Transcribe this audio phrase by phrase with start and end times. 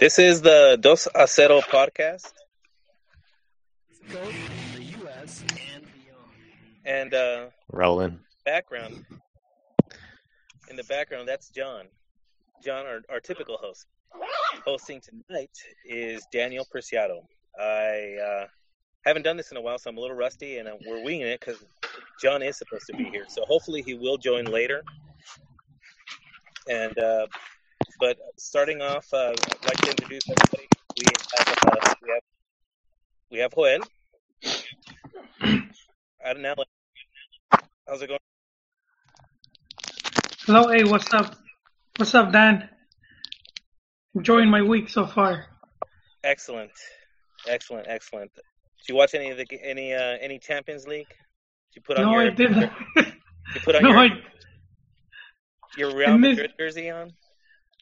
[0.00, 2.32] This is the Dos a Cero podcast.
[4.10, 5.44] Both in the U.S.
[5.74, 6.86] and beyond.
[6.86, 7.46] And uh,
[8.46, 9.04] background,
[10.70, 11.84] in the background, that's John.
[12.64, 13.84] John, our, our typical host.
[14.64, 15.50] Hosting tonight
[15.84, 17.20] is Daniel Preciado.
[17.60, 18.46] I uh,
[19.04, 21.26] haven't done this in a while, so I'm a little rusty, and uh, we're winging
[21.26, 21.62] it because
[22.22, 23.26] John is supposed to be here.
[23.28, 24.82] So hopefully he will join later.
[26.70, 27.26] And uh,
[27.98, 30.68] but starting off, uh, I'd like to introduce everybody.
[30.96, 31.26] We have
[31.66, 32.22] uh, we have
[33.30, 33.80] we have Joel.
[37.88, 38.18] How's it going?
[40.46, 41.36] Hello, hey, what's up?
[41.96, 42.68] What's up, Dan?
[44.14, 45.46] Enjoying my week so far.
[46.24, 46.70] Excellent,
[47.48, 48.32] excellent, excellent.
[48.34, 51.08] Did you watch any of the any uh, any Champions League?
[51.08, 52.70] Did you put on no, your I didn't.
[52.96, 54.08] you put on no, your I,
[55.76, 57.12] your Real missed- Madrid jersey on?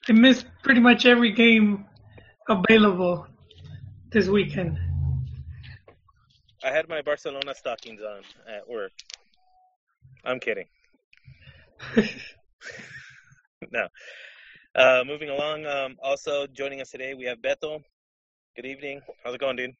[0.09, 1.84] I missed pretty much every game
[2.48, 3.27] available
[4.11, 4.78] this weekend.
[6.64, 8.92] I had my Barcelona stockings on at work.
[10.25, 10.64] I'm kidding.
[13.70, 13.89] no.
[14.75, 15.67] Uh, moving along.
[15.67, 17.83] Um, also joining us today, we have Beto.
[18.56, 19.03] Good evening.
[19.23, 19.73] How's it going, dude?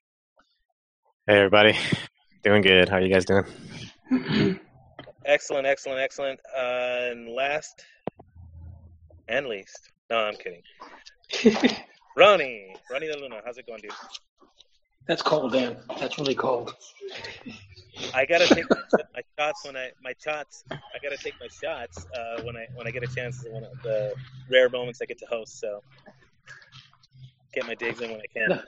[1.27, 1.75] Hey, everybody.
[2.45, 2.91] Doing good.
[2.91, 3.45] How are you guys doing?
[5.25, 6.41] Excellent, excellent, excellent.
[6.56, 7.84] Uh, and last
[9.29, 9.91] and least.
[10.11, 10.62] No, I'm kidding.
[12.17, 13.41] Ronnie, Ronnie De Luna.
[13.45, 13.92] How's it going, dude?
[15.06, 15.77] That's cold, Dan.
[15.98, 16.75] That's really cold.
[18.15, 18.77] I gotta take my,
[19.15, 20.65] my shots when I my shots.
[20.70, 23.45] I gotta take my shots uh, when I when I get a chance.
[23.50, 24.15] When I, the
[24.50, 25.83] rare moments I get to host, so
[27.55, 28.62] get my digs in when I can.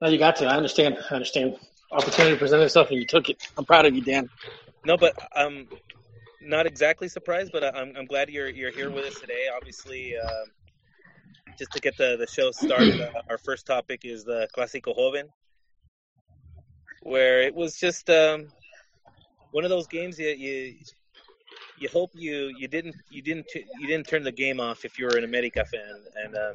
[0.00, 0.46] No, you got to.
[0.46, 0.98] I understand.
[1.10, 1.56] I understand.
[1.92, 3.48] Opportunity presented itself, and you took it.
[3.56, 4.28] I'm proud of you, Dan.
[4.84, 5.68] No, but I'm
[6.46, 9.46] not exactly surprised, but I'm I'm glad you're you're here with us today.
[9.54, 10.44] Obviously, uh,
[11.58, 15.28] just to get the the show started, uh, our first topic is the Clásico Joven,
[17.02, 18.46] where it was just um,
[19.50, 20.74] one of those games that you
[21.78, 25.06] you hope you you didn't you didn't you didn't turn the game off if you
[25.06, 26.54] were an America fan and um,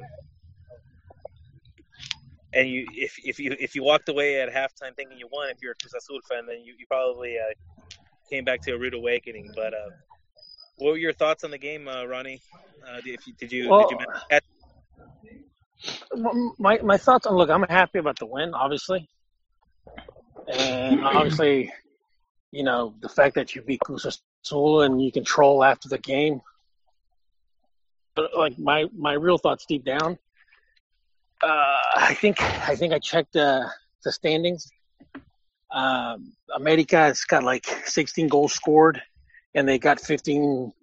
[2.54, 5.62] and you if if you if you walked away at halftime thinking you won if
[5.62, 7.54] you're a Cruz Azul fan then you, you probably uh,
[8.32, 9.52] came back to a rude awakening.
[9.56, 9.90] But uh,
[10.78, 12.42] what were your thoughts on the game, uh, Ronnie?
[12.88, 13.98] Uh, if you, did you Well, did you
[16.58, 17.50] My my thoughts on look.
[17.50, 19.08] I'm happy about the win, obviously,
[20.48, 21.72] and obviously,
[22.52, 24.06] you know the fact that you beat Cruz
[24.46, 26.42] Azul and you control after the game.
[28.16, 30.18] But like my my real thoughts deep down,
[31.44, 33.68] uh, I think I think I checked uh,
[34.04, 34.70] the standings.
[35.72, 39.02] Um, America has got like 16 goals scored,
[39.56, 40.74] and they got 15.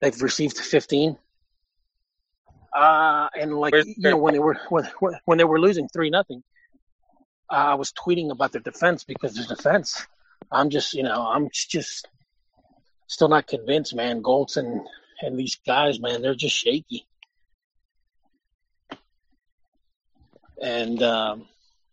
[0.00, 1.16] They've received 15.
[2.74, 5.88] Uh, and like Where's- you know when they were when when- when they were losing
[5.88, 6.42] three nothing,
[7.50, 10.06] uh, I was tweeting about their defense because their defense.
[10.50, 12.08] I'm just you know I'm just
[13.08, 14.22] still not convinced, man.
[14.22, 14.86] Goltz and
[15.20, 17.06] and these guys, man, they're just shaky.
[20.60, 21.46] And um,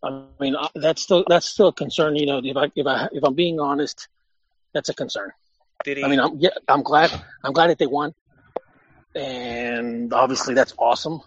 [0.04, 2.16] I mean that's still that's still a concern.
[2.16, 4.08] You know, if I if I if I'm being honest,
[4.74, 5.32] that's a concern.
[5.84, 6.04] did he?
[6.04, 7.12] I mean, I'm yeah, I'm glad
[7.44, 8.14] I'm glad that they won,
[9.16, 11.22] and obviously that's awesome.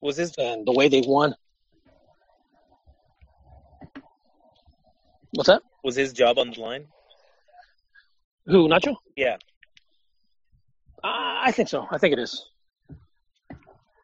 [0.00, 1.34] was his And the way they won.
[5.32, 5.62] What's that?
[5.82, 6.86] was his job on the line?
[8.46, 8.96] Who Nacho?
[9.16, 9.36] Yeah.
[11.02, 11.86] Uh, I think so.
[11.90, 12.48] I think it is.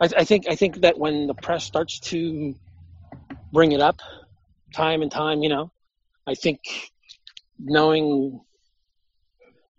[0.01, 2.55] I, I think I think that when the press starts to
[3.53, 4.01] bring it up,
[4.75, 5.71] time and time, you know,
[6.27, 6.61] I think
[7.59, 8.41] knowing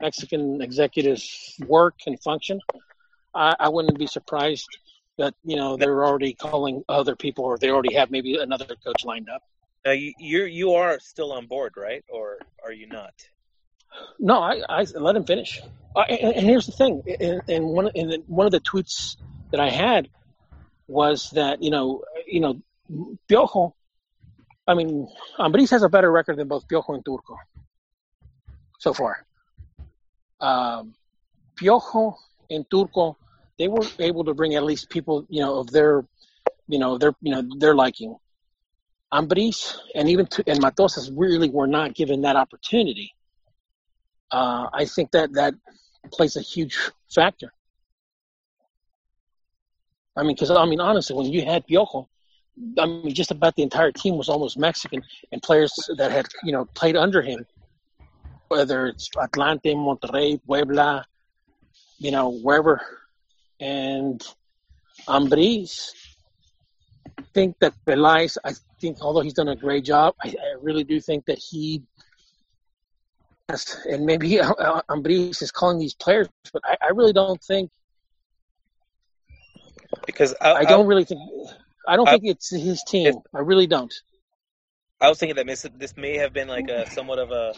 [0.02, 2.60] Mexican executives work and function,
[3.34, 4.68] I, I wouldn't be surprised
[5.18, 9.06] that you know they're already calling other people, or they already have maybe another coach
[9.06, 9.44] lined up.
[9.86, 12.04] Now you you you are still on board, right?
[12.10, 13.14] Or are you not?
[14.20, 15.62] No, I, I let him finish.
[15.96, 19.18] And, and here's the thing: in, in one in the, one of the tweets
[19.52, 20.10] that I had
[20.88, 22.62] was that you know you know
[23.30, 23.74] Piojo.
[24.68, 25.08] I mean,
[25.40, 27.36] Ambriz has a better record than both Piojo and Turco
[28.80, 29.26] so far.
[30.40, 30.94] Um,
[31.56, 32.16] Piojo
[32.50, 33.18] and Turco,
[33.58, 36.06] they were able to bring at least people you know of their
[36.68, 38.16] you know their you know their liking.
[39.14, 43.14] Ambriz and even Tu- and Matosas really were not given that opportunity
[44.32, 45.54] uh, I think that that
[46.12, 46.78] plays a huge
[47.14, 47.52] factor.
[50.16, 52.08] I mean, because I mean, honestly, when you had Piojo,
[52.78, 55.02] I mean, just about the entire team was almost Mexican,
[55.32, 57.46] and players that had you know played under him,
[58.50, 61.06] whether it's Atlante, Monterrey, Puebla,
[61.98, 62.82] you know, wherever,
[63.60, 64.22] and
[65.08, 65.92] Ambriz
[67.18, 70.84] I think that Peláez, I think, although he's done a great job, I, I really
[70.84, 71.84] do think that he,
[73.90, 74.30] and maybe
[74.90, 77.70] Ambriz is calling these players, but I, I really don't think.
[80.06, 81.20] Because I, I don't really think.
[81.88, 83.16] I don't think it's his team.
[83.34, 83.94] I really don't.
[85.00, 87.54] I was thinking that this, this may have been like a somewhat of a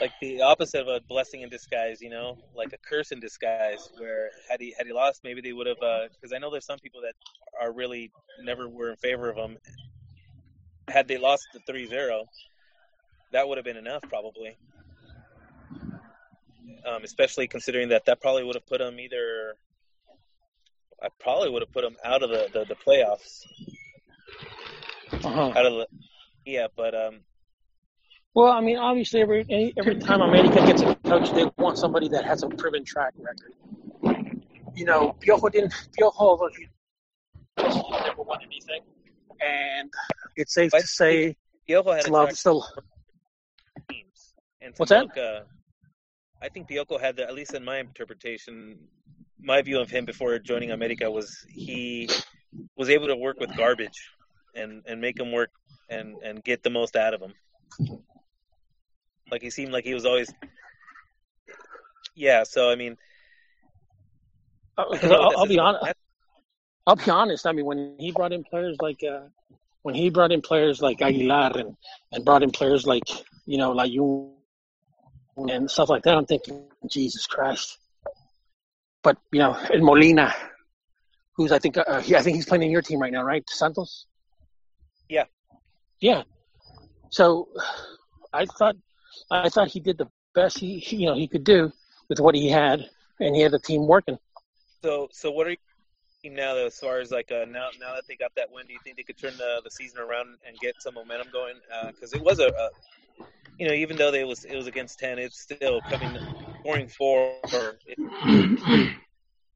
[0.00, 3.90] like the opposite of a blessing in disguise, you know, like a curse in disguise.
[3.98, 5.76] Where had he had he lost, maybe they would have.
[5.78, 7.14] Because uh, I know there's some people that
[7.60, 8.10] are really
[8.42, 9.58] never were in favor of him.
[10.88, 12.24] Had they lost the 3-0,
[13.32, 14.56] that would have been enough, probably.
[16.84, 19.56] Um, especially considering that that probably would have put him either.
[21.02, 23.42] I probably would have put them out of the the, the playoffs.
[25.12, 25.52] Uh-huh.
[25.56, 25.86] Out of the,
[26.46, 27.20] yeah, but um,
[28.34, 32.24] well, I mean, obviously, every every time America gets a coach, they want somebody that
[32.24, 34.42] has a proven track record.
[34.74, 35.74] You know, Piojo didn't.
[35.98, 36.48] Piojo,
[37.58, 38.82] never won anything,
[39.40, 39.90] and
[40.36, 41.36] it's safe but to say
[41.68, 42.64] Piojo had a love still.
[43.90, 44.34] teams.
[44.60, 45.44] And What's that?
[46.42, 48.78] I think Piojo had the, at least in my interpretation,
[49.42, 52.08] my view of him before joining America was he
[52.76, 54.00] was able to work with garbage
[54.54, 55.50] and and make him work
[55.88, 57.34] and and get the most out of him.
[59.30, 60.32] Like he seemed like he was always,
[62.14, 62.42] yeah.
[62.44, 62.96] So I mean,
[64.76, 65.92] Uh, I 'cause don't know I'll, I'll be honest.
[66.86, 67.46] I'll be honest.
[67.46, 69.20] I mean, when he brought in players like uh,
[69.82, 71.76] when he brought in players like Aguilar and
[72.12, 73.08] and brought in players like
[73.46, 74.34] you know like you
[75.48, 77.78] and stuff like that, I'm thinking, Jesus Christ.
[79.02, 80.34] But you know, and Molina,
[81.34, 83.44] who's I think uh, he, I think he's playing in your team right now, right?
[83.48, 84.06] Santos.
[85.08, 85.24] Yeah.
[86.00, 86.22] Yeah.
[87.10, 87.48] So,
[88.32, 88.76] I thought
[89.30, 91.72] I thought he did the best he he- you know he could do
[92.08, 92.80] with what he had,
[93.18, 94.18] and he had the team working.
[94.84, 95.56] So so what are
[96.22, 98.66] you now though, as far as like uh, now now that they got that win,
[98.66, 101.54] do you think they could turn the the season around and get some momentum going?
[101.94, 102.68] Because it was a, a
[103.58, 106.16] you know even though they was it was against ten, it's still coming
[106.60, 107.34] scoring four.
[107.44, 108.94] It's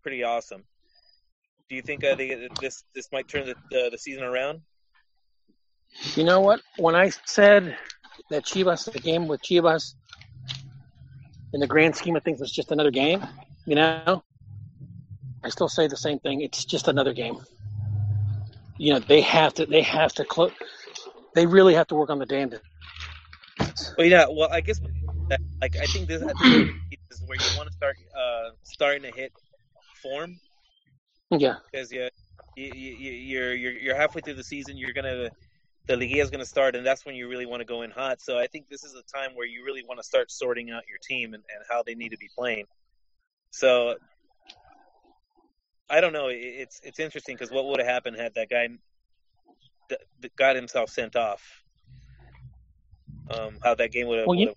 [0.02, 0.64] pretty awesome.
[1.68, 4.60] Do you think uh, they, this this might turn the, the the season around?
[6.14, 6.60] You know what?
[6.78, 7.76] When I said
[8.30, 9.94] that Chivas, the game with Chivas,
[11.52, 13.24] in the grand scheme of things, was just another game,
[13.64, 14.24] you know,
[15.42, 16.40] I still say the same thing.
[16.40, 17.38] It's just another game.
[18.76, 20.52] You know, they have to, they have to close.
[21.34, 22.50] They really have to work on the damn.
[23.96, 24.26] Well, yeah.
[24.28, 24.80] Well, I guess
[25.60, 29.02] like I think this, I think this is where you want to start uh, starting
[29.02, 29.32] to hit
[30.02, 30.38] form
[31.30, 32.08] Yeah, because you,
[32.56, 34.76] you, you you're you're you're halfway through the season.
[34.76, 35.30] You're gonna
[35.86, 38.20] the Liga is gonna start, and that's when you really want to go in hot.
[38.20, 40.82] So I think this is a time where you really want to start sorting out
[40.88, 42.66] your team and, and how they need to be playing.
[43.50, 43.96] So
[45.88, 46.28] I don't know.
[46.30, 48.68] It's it's interesting because what would have happened had that guy
[50.36, 51.42] got himself sent off?
[53.30, 54.26] Um, how that game would have.
[54.26, 54.54] Well, you-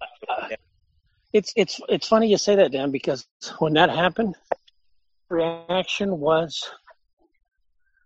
[1.34, 3.28] it's it's it's funny you say that, Dan, because
[3.60, 4.36] when that happened,
[5.30, 6.70] reaction was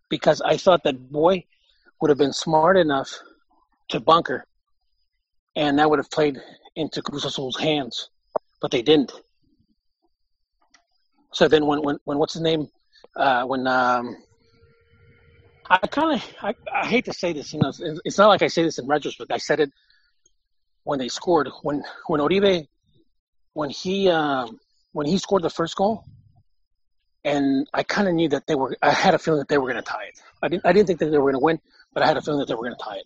[0.09, 1.45] because I thought that boy
[2.01, 3.19] would have been smart enough
[3.89, 4.45] to bunker,
[5.55, 6.39] and that would have played
[6.75, 8.09] into Cruz Azul's hands,
[8.61, 9.11] but they didn't.
[11.33, 12.67] So then, when when, when what's his name?
[13.15, 14.15] Uh, when um,
[15.69, 18.41] I kind of I, I hate to say this, you know, it's, it's not like
[18.41, 19.31] I say this in retrospect.
[19.31, 19.71] I said it
[20.83, 22.67] when they scored when when Oribe
[23.53, 24.60] when he um,
[24.91, 26.05] when he scored the first goal,
[27.24, 28.75] and I kind of knew that they were.
[28.81, 30.20] I had a feeling that they were going to tie it.
[30.41, 30.65] I didn't.
[30.65, 31.60] I didn't think that they were going to win,
[31.93, 33.05] but I had a feeling that they were going to tie it.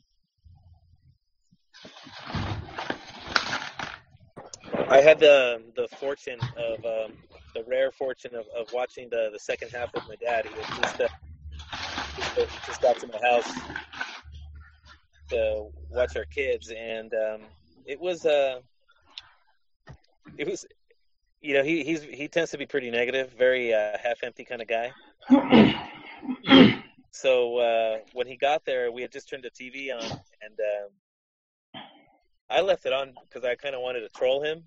[4.87, 7.13] I had the the fortune of um,
[7.55, 10.45] the rare fortune of, of watching the, the second half with my dad.
[10.45, 11.07] He was just, uh,
[12.35, 13.49] just, just got to my house
[15.29, 17.41] to watch our kids, and um,
[17.85, 18.59] it was uh,
[20.37, 20.65] it was
[21.41, 24.61] you know he he's he tends to be pretty negative, very uh, half empty kind
[24.61, 24.91] of guy.
[27.15, 30.59] So uh, when he got there, we had just turned the TV on, and
[31.73, 31.81] um,
[32.49, 34.65] I left it on because I kind of wanted to troll him.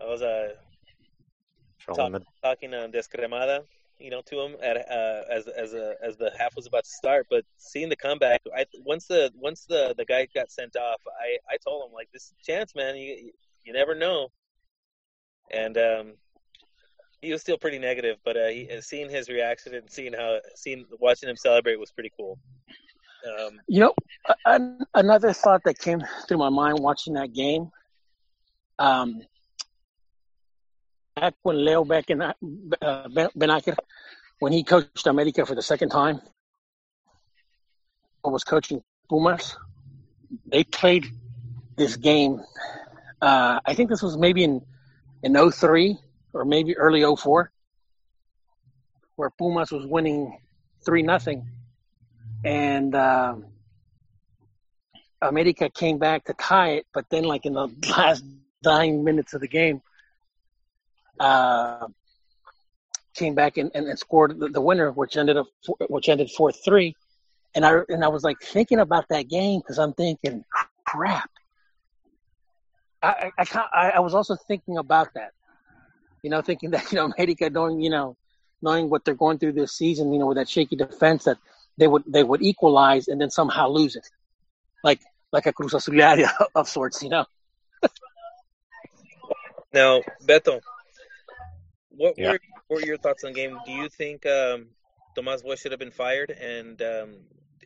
[0.00, 0.50] I was uh,
[1.80, 3.64] Trolling the talking on Descremada,
[3.98, 6.90] you know, to him at uh, as as uh, as the half was about to
[6.90, 7.26] start.
[7.30, 11.38] But seeing the comeback, I once the once the the guy got sent off, I
[11.52, 12.96] I told him like, this is a chance, man.
[12.96, 13.32] You
[13.64, 14.28] you never know.
[15.52, 16.12] And um,
[17.22, 20.84] he was still pretty negative, but uh, he, seeing his reaction and seeing how seeing
[21.00, 22.38] watching him celebrate was pretty cool.
[23.26, 23.94] Um, You know,
[24.44, 27.70] an- another thought that came through my mind watching that game.
[28.78, 29.22] Um,
[31.16, 32.34] back when Leo back in uh,
[34.38, 36.20] when he coached America for the second time,
[38.22, 39.56] or was coaching Pumas,
[40.46, 41.06] they played
[41.76, 42.42] this game.
[43.22, 44.60] Uh, I think this was maybe in
[45.22, 45.96] in 03
[46.34, 47.50] or maybe early 04,
[49.16, 50.38] where Pumas was winning
[50.84, 51.48] three nothing,
[52.44, 53.36] and uh,
[55.22, 58.22] America came back to tie it, but then like in the last
[58.62, 59.80] nine minutes of the game,
[61.20, 61.86] uh,
[63.14, 65.46] came back and, and, and scored the, the, winner, which ended up
[65.88, 66.94] which ended four three.
[67.54, 70.44] And I and I was like thinking about that game because I'm thinking,
[70.86, 71.30] crap.
[73.02, 75.32] I I, I I was also thinking about that,
[76.22, 78.16] you know, thinking that you know America knowing you know
[78.62, 81.38] knowing what they're going through this season, you know, with that shaky defense that
[81.78, 84.08] they would they would equalize and then somehow lose it,
[84.82, 85.00] like
[85.32, 87.24] like a Cruz Azuliaria of sorts, you know.
[89.72, 90.60] now, Beto,
[91.96, 92.32] what yeah.
[92.32, 93.58] were, what were your thoughts on the game?
[93.64, 94.68] Do you think um,
[95.14, 96.30] Tomas Boy should have been fired?
[96.30, 97.16] And um,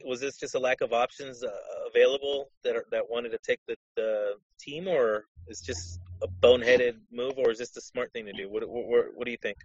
[0.05, 1.51] was this just a lack of options uh,
[1.89, 6.97] available that are, that wanted to take the, the team, or is just a boneheaded
[7.13, 8.49] move, or is this the smart thing to do?
[8.49, 9.59] What what, what do you think?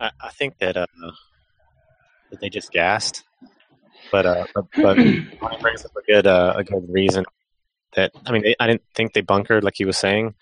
[0.00, 0.86] I, I think that uh,
[2.30, 3.24] that they just gassed,
[4.10, 4.96] but uh, but, but
[5.60, 7.24] brings up a good uh, a good reason
[7.94, 10.34] that I mean they, I didn't think they bunkered like he was saying.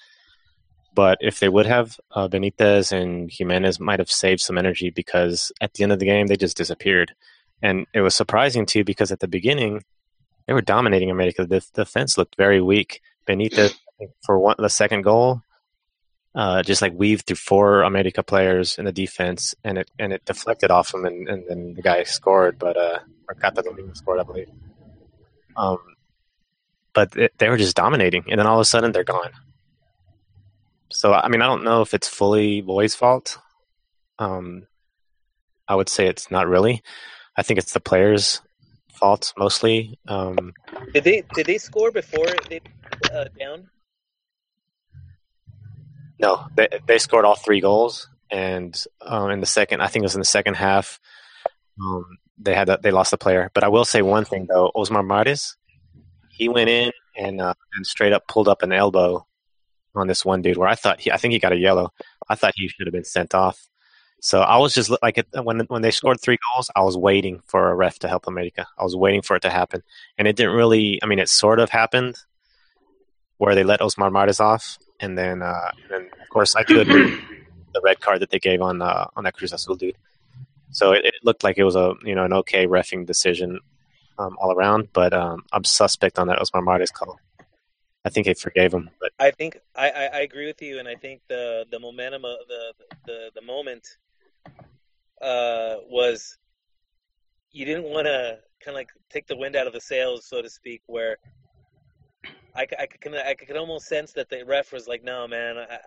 [0.96, 5.52] But if they would have, uh, Benitez and Jimenez might have saved some energy because
[5.60, 7.14] at the end of the game they just disappeared,
[7.60, 9.84] and it was surprising too because at the beginning
[10.46, 11.44] they were dominating America.
[11.44, 13.02] The defense looked very weak.
[13.28, 13.74] Benitez
[14.24, 15.42] for one the second goal,
[16.34, 20.24] uh, just like weaved through four America players in the defense, and it and it
[20.24, 24.22] deflected off him, and, and then the guy scored, but uh, or Catalina scored, I
[24.22, 24.48] believe.
[25.58, 25.76] Um,
[26.94, 29.32] but it, they were just dominating, and then all of a sudden they're gone.
[30.90, 33.38] So I mean, I don't know if it's fully Boy's fault.
[34.18, 34.66] Um,
[35.68, 36.82] I would say it's not really.
[37.36, 38.40] I think it's the players'
[38.92, 39.98] fault mostly.
[40.08, 40.52] Um,
[40.94, 42.60] did they did they score before they
[43.12, 43.68] uh, down?
[46.18, 50.06] No, they they scored all three goals, and um, in the second, I think it
[50.06, 51.00] was in the second half,
[51.80, 53.50] um, they had a, they lost a player.
[53.54, 55.56] But I will say one thing though, Osmar Mares,
[56.30, 59.26] he went in and uh, and straight up pulled up an elbow
[59.96, 61.92] on this one dude where I thought he, I think he got a yellow.
[62.28, 63.68] I thought he should have been sent off.
[64.20, 67.70] So I was just like when when they scored three goals, I was waiting for
[67.70, 68.66] a ref to help America.
[68.78, 69.82] I was waiting for it to happen,
[70.18, 70.98] and it didn't really.
[71.02, 72.16] I mean, it sort of happened
[73.38, 76.80] where they let Osmar Mares off, and then uh, and then of course I do
[76.80, 77.14] agree
[77.74, 79.96] the red card that they gave on uh, on that Cruz Azul dude.
[80.70, 83.60] So it, it, looked like it was a you know an okay refing decision
[84.18, 87.20] um, all around, but um, I'm suspect on that Osmar Mares call.
[88.06, 88.88] I think they forgave him.
[89.00, 92.24] But I think I, I, I, agree with you, and I think the the momentum
[92.24, 92.72] of the
[93.04, 93.84] the the moment
[95.20, 96.38] uh, was
[97.50, 100.40] you didn't want to kind of like take the wind out of the sails, so
[100.40, 101.16] to speak, where
[102.54, 105.78] I, I can I could almost sense that the ref was like, "No, man, I,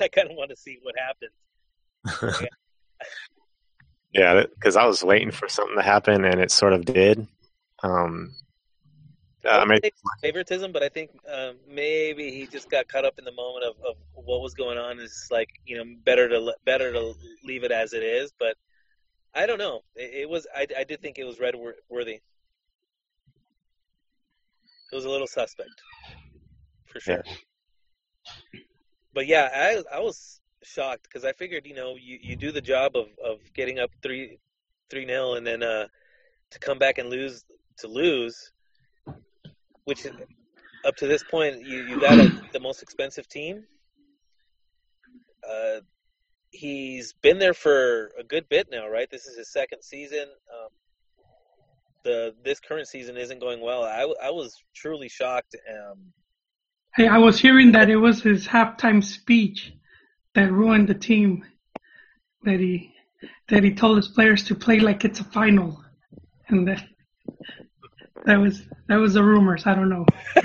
[0.04, 2.48] I kind of want to see what happens."
[4.12, 7.28] yeah, because I was waiting for something to happen, and it sort of did.
[7.84, 8.34] Um,
[9.50, 9.80] I mean,
[10.22, 13.76] favoritism, but I think um, maybe he just got caught up in the moment of,
[13.86, 14.98] of what was going on.
[14.98, 17.14] Is like you know better to better to
[17.44, 18.32] leave it as it is.
[18.38, 18.56] But
[19.34, 19.80] I don't know.
[19.94, 21.54] It, it was I, I did think it was red
[21.88, 22.20] worthy.
[24.90, 25.82] It was a little suspect,
[26.86, 27.22] for sure.
[27.24, 28.60] Yeah.
[29.12, 32.60] But yeah, I I was shocked because I figured you know you, you do the
[32.60, 34.38] job of, of getting up three
[34.90, 35.86] three nil and then uh,
[36.50, 37.44] to come back and lose
[37.78, 38.52] to lose
[39.88, 40.06] which
[40.84, 43.64] up to this point you, you got a, the most expensive team.
[45.48, 45.80] Uh,
[46.50, 49.10] he's been there for a good bit now, right?
[49.10, 50.26] This is his second season.
[50.52, 50.68] Um,
[52.04, 53.82] the this current season isn't going well.
[53.82, 55.56] I, I was truly shocked.
[55.68, 56.12] Um,
[56.94, 59.72] hey, I was hearing that it was his halftime speech
[60.34, 61.46] that ruined the team.
[62.42, 62.92] That he
[63.48, 65.82] that he told his players to play like it's a final,
[66.48, 66.84] and that
[68.24, 69.66] that was that was the rumors.
[69.66, 70.04] I don't know.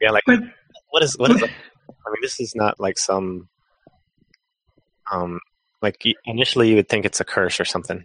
[0.00, 0.40] yeah, like but,
[0.90, 1.42] what is what is?
[1.42, 3.48] I mean, this is not like some
[5.10, 5.40] um
[5.82, 8.04] like initially you would think it's a curse or something.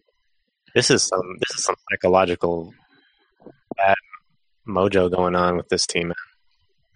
[0.75, 2.73] This is some this is some psychological
[3.77, 3.95] bad
[4.67, 6.13] mojo going on with this team.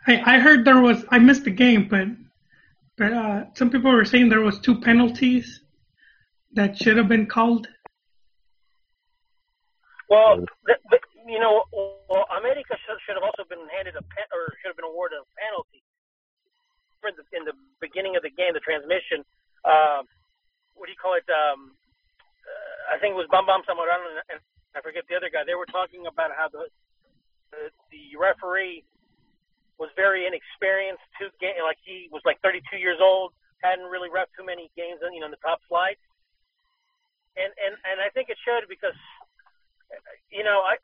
[0.05, 2.07] Hey, I heard there was I missed the game, but
[2.97, 5.61] but uh, some people were saying there was two penalties
[6.53, 7.67] that should have been called.
[10.09, 10.39] Well,
[11.27, 11.63] you know,
[12.09, 15.19] well, America should, should have also been handed a pen, or should have been awarded
[15.19, 15.83] a penalty
[17.01, 19.27] for the, in the beginning of the game, the transmission.
[19.61, 20.01] Uh,
[20.73, 21.27] what do you call it?
[21.27, 21.75] Um,
[22.41, 24.39] uh, I think it was Bam Bam Zamorano and, and
[24.73, 25.43] I forget the other guy.
[25.43, 26.71] They were talking about how the
[27.51, 28.83] the, the referee
[29.79, 31.03] was very inexperienced.
[31.17, 34.99] Two game, like he was like 32 years old, hadn't really ref too many games,
[35.05, 35.97] in, you know, in the top flight.
[37.37, 38.97] And and and I think it showed because,
[40.33, 40.77] you know, I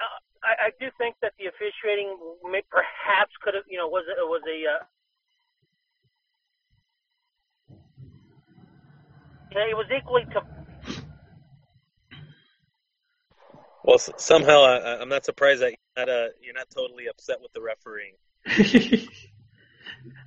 [0.46, 2.14] I, I do think that the officiating
[2.46, 4.84] may, perhaps could have, you know, was it was a uh,
[9.58, 10.42] it was equally to
[13.84, 17.52] Well, somehow I, I'm not surprised that you're not, uh, you're not totally upset with
[17.54, 18.14] the refereeing.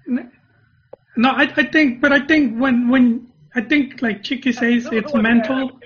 [0.06, 4.92] No, I, I think, but I think when when I think like Chicky says, No,
[4.92, 5.80] it's no, mental.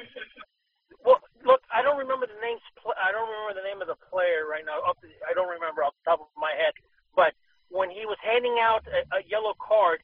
[1.05, 2.61] Well, look, I don't remember the names.
[2.81, 4.79] pl- I don't remember the name of the player right now.
[4.87, 6.75] Off I don't remember off the top of my head.
[7.17, 7.35] But
[7.69, 10.03] when he was handing out a, a yellow card,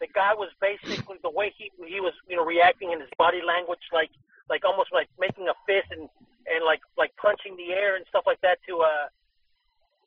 [0.00, 3.40] the guy was basically the way he he was, you know, reacting in his body
[3.40, 4.10] language, like
[4.50, 6.08] like almost like making a fist and
[6.48, 9.08] and like like punching the air and stuff like that to uh,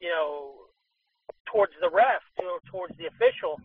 [0.01, 0.64] you know,
[1.55, 3.55] towards the ref, you know, towards the official.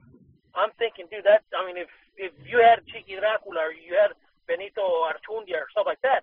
[0.54, 4.14] I'm thinking, dude, that I mean, if if you had Chiqui Dracula or you had
[4.46, 6.22] Benito Archundia or stuff like that,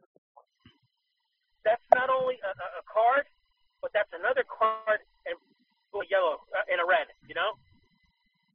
[1.67, 3.27] that's not only a, a card,
[3.83, 7.11] but that's another card and a yellow uh, and a red.
[7.27, 7.59] You know,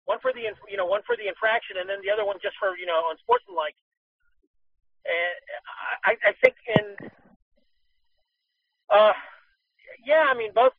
[0.08, 2.56] one for the you know one for the infraction, and then the other one just
[2.56, 3.76] for you know unsportsmanlike.
[5.04, 5.36] And
[6.08, 6.84] I, I think in
[8.88, 9.12] uh,
[10.04, 10.72] yeah, I mean both.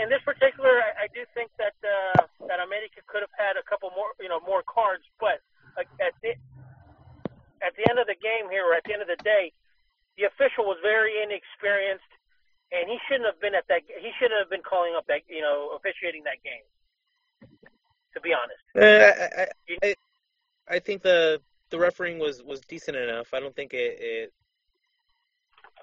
[0.00, 3.62] In this particular, I, I do think that uh, that America could have had a
[3.62, 5.04] couple more, you know, more cards.
[5.20, 5.42] But
[5.76, 6.34] like, at the
[7.62, 9.52] at the end of the game here, or at the end of the day,
[10.16, 12.12] the official was very inexperienced,
[12.72, 13.82] and he shouldn't have been at that.
[13.86, 16.66] He shouldn't have been calling up that, you know, officiating that game.
[18.14, 19.94] To be honest, Uh, I, I, I,
[20.76, 23.34] I think the the refereeing was, was decent enough.
[23.34, 24.32] I don't think it, it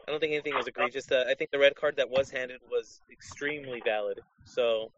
[0.07, 1.11] I don't think anything was egregious.
[1.11, 4.19] Uh, I think the red card that was handed was extremely valid.
[4.45, 4.91] So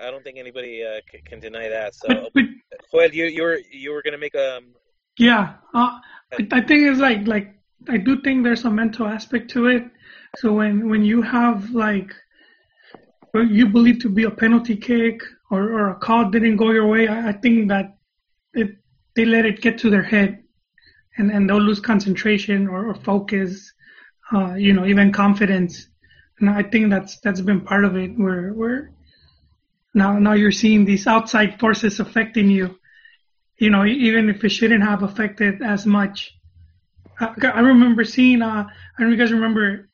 [0.00, 1.94] I don't think anybody uh, c- can deny that.
[1.94, 2.44] So But,
[2.92, 4.60] but Joel, you you were you were gonna make a.
[5.18, 5.98] yeah, uh,
[6.32, 7.54] I, I think it's like like
[7.88, 9.84] I do think there's a mental aspect to it.
[10.38, 12.14] So when when you have like
[13.32, 16.86] what you believe to be a penalty kick or, or a call didn't go your
[16.86, 17.96] way, I, I think that
[18.54, 18.76] it
[19.16, 20.39] they let it get to their head
[21.16, 23.72] and, and they'll lose concentration or, or focus,
[24.32, 25.88] uh, you know, even confidence.
[26.38, 28.92] And I think that's that's been part of it where where
[29.92, 32.78] now now you're seeing these outside forces affecting you.
[33.58, 36.34] You know, even if it shouldn't have affected as much.
[37.18, 38.40] I, I remember seeing.
[38.40, 39.90] Uh, I don't know if you guys remember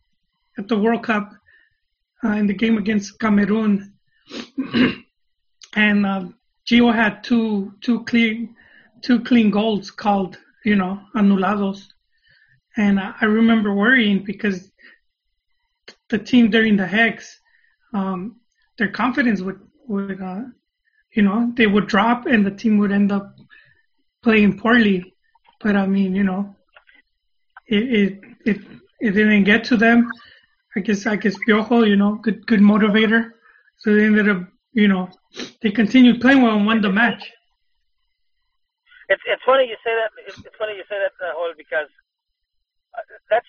[0.57, 1.33] at the World Cup
[2.25, 3.93] uh, in the game against Cameroon,
[5.75, 8.55] and um, Gio had two two clean
[9.03, 11.87] two clean goals called, you know, anulados,
[12.77, 14.69] and I, I remember worrying because
[16.09, 17.41] the team during the hex,
[17.95, 18.41] um,
[18.77, 20.43] their confidence would would uh,
[21.15, 23.37] you know they would drop and the team would end up
[24.25, 25.15] playing poorly.
[25.61, 26.57] But I mean, you know,
[27.69, 28.59] it it it,
[29.01, 30.11] it didn't get to them.
[30.75, 33.31] I guess I guess Piojo, you know, good good motivator.
[33.79, 35.11] So they ended up, you know,
[35.63, 37.23] they continued playing well and won the match.
[39.09, 40.11] It's it's funny you say that.
[40.27, 41.91] It's, funny you say that, uh, because
[42.95, 43.47] uh, that's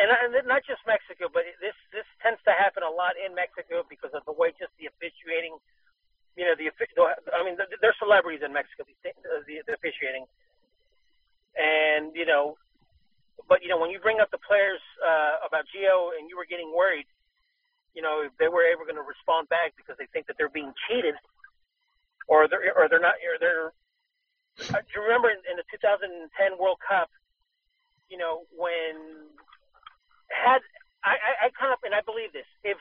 [0.00, 3.84] and, and not just Mexico, but this this tends to happen a lot in Mexico
[3.84, 5.60] because of the way just the officiating.
[6.38, 6.72] You know, the
[7.36, 8.88] I mean, they're celebrities in Mexico.
[8.88, 9.12] The,
[9.44, 10.24] the, the officiating,
[11.58, 12.56] and you know,
[13.44, 16.48] but you know, when you bring up the players uh, about Gio and you were
[16.48, 17.04] getting worried,
[17.92, 20.48] you know, if they were ever going to respond back because they think that they're
[20.54, 21.18] being cheated,
[22.24, 23.76] or they're or they're not, or they're.
[24.70, 27.10] Uh, do you remember in, in the 2010 World Cup?
[28.06, 29.30] You know, when
[30.30, 30.62] had
[31.02, 32.46] I, I, I kind of and I believe this.
[32.62, 32.78] If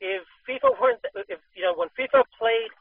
[0.00, 2.72] if FIFA weren't if you know when FIFA played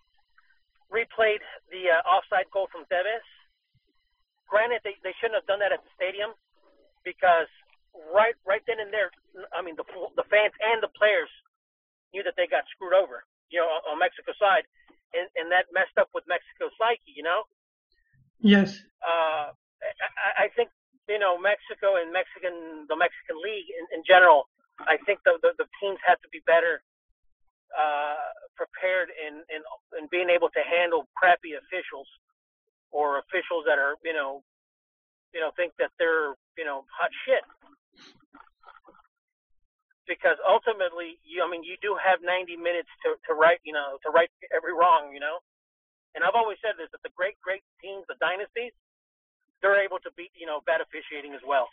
[0.92, 3.26] replayed the uh, offside goal from Tevez,
[4.46, 6.36] granted they, they shouldn't have done that at the stadium
[7.08, 7.50] because
[8.12, 9.10] right right then and there,
[9.56, 9.86] I mean the
[10.20, 11.32] the fans and the players
[12.12, 14.68] knew that they got screwed over, you know, on, on Mexico's side,
[15.16, 17.46] and and that messed up with Mexico's psyche, you know.
[18.43, 18.79] Yes.
[19.03, 20.69] Uh, I, I think
[21.10, 24.49] you know Mexico and Mexican the Mexican League in, in general.
[24.82, 26.84] I think the, the the teams have to be better
[27.75, 29.62] uh, prepared in, in
[29.99, 32.08] in being able to handle crappy officials
[32.91, 34.43] or officials that are you know
[35.34, 37.43] you know think that they're you know hot shit.
[40.08, 43.99] because ultimately, you I mean, you do have 90 minutes to to right, you know,
[44.03, 45.39] to right every wrong, you know.
[46.15, 48.73] And I've always said this that the great great teams, the dynasties,
[49.62, 51.67] they're able to beat you know bad officiating as well.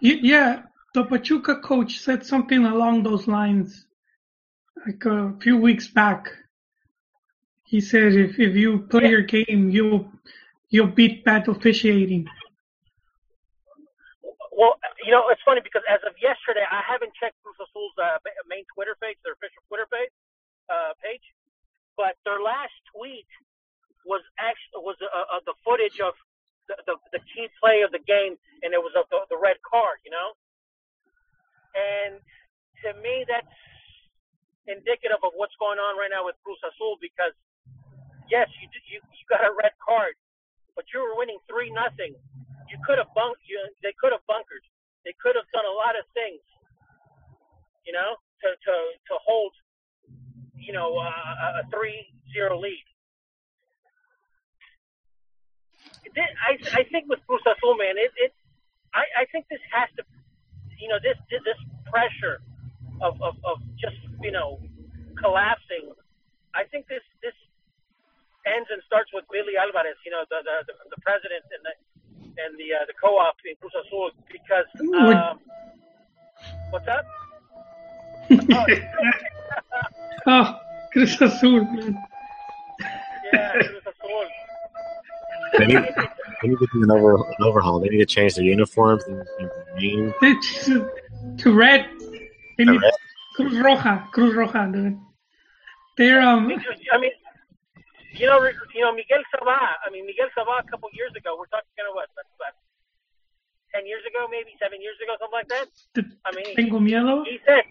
[0.00, 0.62] Yeah,
[0.94, 3.86] the Pachuca coach said something along those lines
[4.86, 6.32] like a few weeks back.
[7.64, 9.14] He said if if you play Yeah.
[9.16, 10.10] your game, you'll
[10.70, 12.28] you'll beat bad officiating.
[14.52, 18.16] Well, you know, it's funny because as of yesterday, I haven't checked Cruz Azul's uh,
[18.48, 20.10] main Twitter page, their official Twitter page,
[20.72, 21.22] uh, page,
[21.96, 23.28] but their last tweet
[24.06, 26.14] was actually was uh, uh, the footage of
[26.70, 29.58] the, the the key play of the game, and it was of the, the red
[29.66, 30.34] card, you know.
[31.76, 32.18] And
[32.84, 33.50] to me, that's
[34.68, 37.34] indicative of what's going on right now with Cruz Azul because
[38.30, 40.14] yes, you did- you you got a red card,
[40.76, 42.14] but you were winning three nothing.
[42.70, 43.38] You could have bunk.
[43.46, 44.64] You, they could have bunkered.
[45.04, 46.42] They could have done a lot of things,
[47.86, 48.74] you know, to to
[49.08, 49.52] to hold,
[50.56, 52.84] you know, uh, a three zero lead.
[55.80, 58.32] This, I I think with Cruz Azul, man, it it
[58.94, 60.02] I I think this has to,
[60.78, 61.58] you know, this this
[61.90, 62.40] pressure
[63.00, 64.60] of of of just you know
[65.18, 65.92] collapsing.
[66.54, 67.34] I think this this
[68.46, 71.74] ends and starts with Billy Alvarez, you know, the the the, the president and the
[72.42, 75.40] and the uh, the co-op in Cruz Azul because um,
[76.70, 77.04] what's that?
[80.26, 80.58] oh,
[80.92, 81.98] Cruz Azul, man.
[83.32, 83.62] Yeah.
[85.58, 85.84] They need,
[86.42, 87.80] they need to do an, over, an overhaul.
[87.80, 90.14] They need to change their uniforms and, and their name.
[90.20, 90.90] They to,
[91.38, 91.86] to red.
[92.58, 92.92] They The need red.
[93.36, 94.98] Cruz Roja, Cruz Roja, dude.
[95.96, 96.44] They're um.
[96.92, 97.10] I mean,
[98.12, 98.42] you know,
[98.74, 99.76] you know Miguel Sabah.
[99.86, 101.36] I mean, Miguel Sabah a couple years ago.
[101.38, 102.54] We're talking about what, what, what,
[103.74, 105.68] ten years ago, maybe seven years ago, something like that.
[106.24, 107.24] I mean, he, Tengo miedo.
[107.24, 107.64] he said,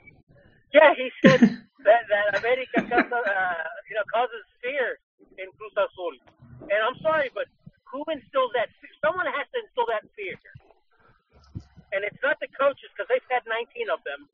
[0.73, 1.41] yeah, he said
[1.85, 4.97] that that America causes, uh, you know causes fear
[5.37, 6.13] in Cruz Azul.
[6.61, 7.45] And I'm sorry, but
[7.95, 8.67] who instills that?
[8.99, 10.35] Someone has to instill that fear.
[11.95, 14.27] And it's not the coaches because they've had 19 of them.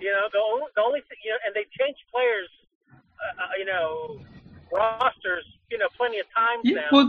[0.00, 2.48] You know, the only, the only thing, you know, and they've changed players,
[2.90, 4.18] uh, uh, you know,
[4.72, 6.88] rosters, you know, plenty of times Yeah, now.
[6.92, 7.08] well,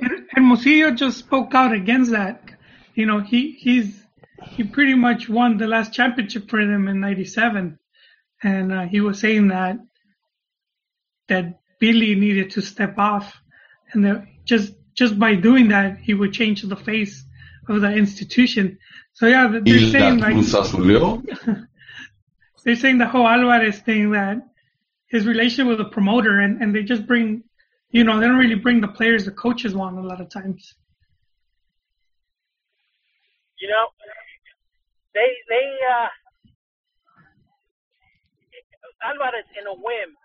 [0.00, 2.50] and Hermosillo just spoke out against that.
[2.94, 4.04] You know, he he's
[4.52, 7.78] he pretty much won the last championship for them in '97,
[8.42, 9.78] and uh, he was saying that
[11.28, 13.40] that Billy needed to step off,
[13.92, 17.24] and that just just by doing that, he would change the face
[17.68, 18.78] of the institution.
[19.14, 21.22] So yeah, they're Y saying la like Cruz Azuleo.
[22.64, 24.38] they're saying the whole Alvarez thing that
[25.06, 27.42] his relationship with the promoter and, and they just bring,
[27.90, 30.74] you know, they don't really bring the players the coaches want a lot of times.
[33.60, 33.86] you know,
[35.14, 36.08] they they uh,
[39.04, 40.16] Alvarez in a whim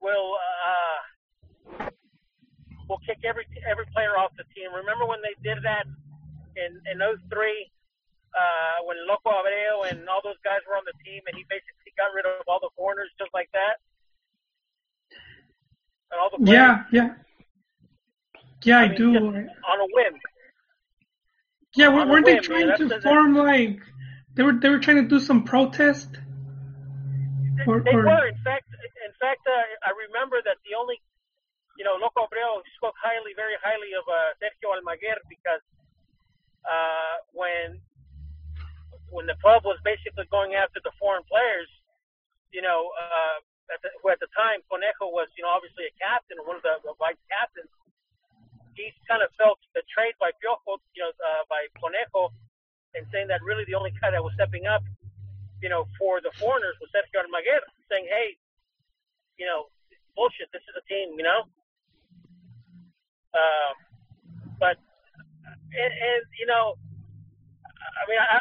[0.00, 1.86] will uh,
[2.88, 4.72] will kick every every player off the team.
[4.72, 5.86] Remember when they did that
[6.56, 7.70] in in 03,
[8.34, 11.92] uh, when Loco Abreu and all those guys were on the team, and he basically
[11.96, 13.76] got rid of all the foreigners just like that.
[16.10, 17.08] And all the players, Yeah, yeah.
[18.64, 19.16] Yeah, I, mean, do.
[19.16, 20.14] on a whim.
[21.74, 22.78] yeah, on weren't they trying man.
[22.78, 23.80] to form like
[24.34, 26.08] they were they were trying to do some protest?
[27.66, 28.26] Or, they or were.
[28.28, 28.66] In fact,
[29.06, 31.00] in fact, uh, I remember that the only,
[31.78, 35.62] you know, Loco Abreu spoke highly, very highly of uh, Sergio Almaguer because
[36.64, 37.80] uh, when
[39.12, 41.68] when the club was basically going after the foreign players,
[42.48, 43.38] you know, uh,
[43.76, 46.64] at the, who at the time Conejo was, you know, obviously a captain, one of
[46.64, 47.68] the, the vice captains.
[48.72, 52.32] He kind of felt betrayed by Piojo, you know, uh, by Conejo,
[52.96, 54.80] and saying that really the only guy that was stepping up
[55.62, 58.34] you know, for the foreigners was Sergio Almaguer saying, hey,
[59.38, 59.70] you know,
[60.18, 61.46] bullshit, this is a team, you know?
[63.32, 63.74] Um,
[64.60, 64.76] but,
[65.72, 66.76] and, and, you know,
[67.64, 68.38] I mean, I,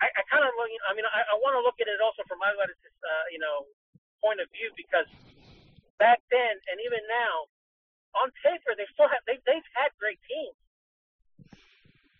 [0.00, 0.70] I, I kind of, look.
[0.88, 3.66] I mean, I, I want to look at it also from Alvarez's, uh, you know,
[4.22, 5.08] point of view because
[6.00, 7.50] back then and even now,
[8.18, 10.56] on paper, they still have, they, they've had great teams.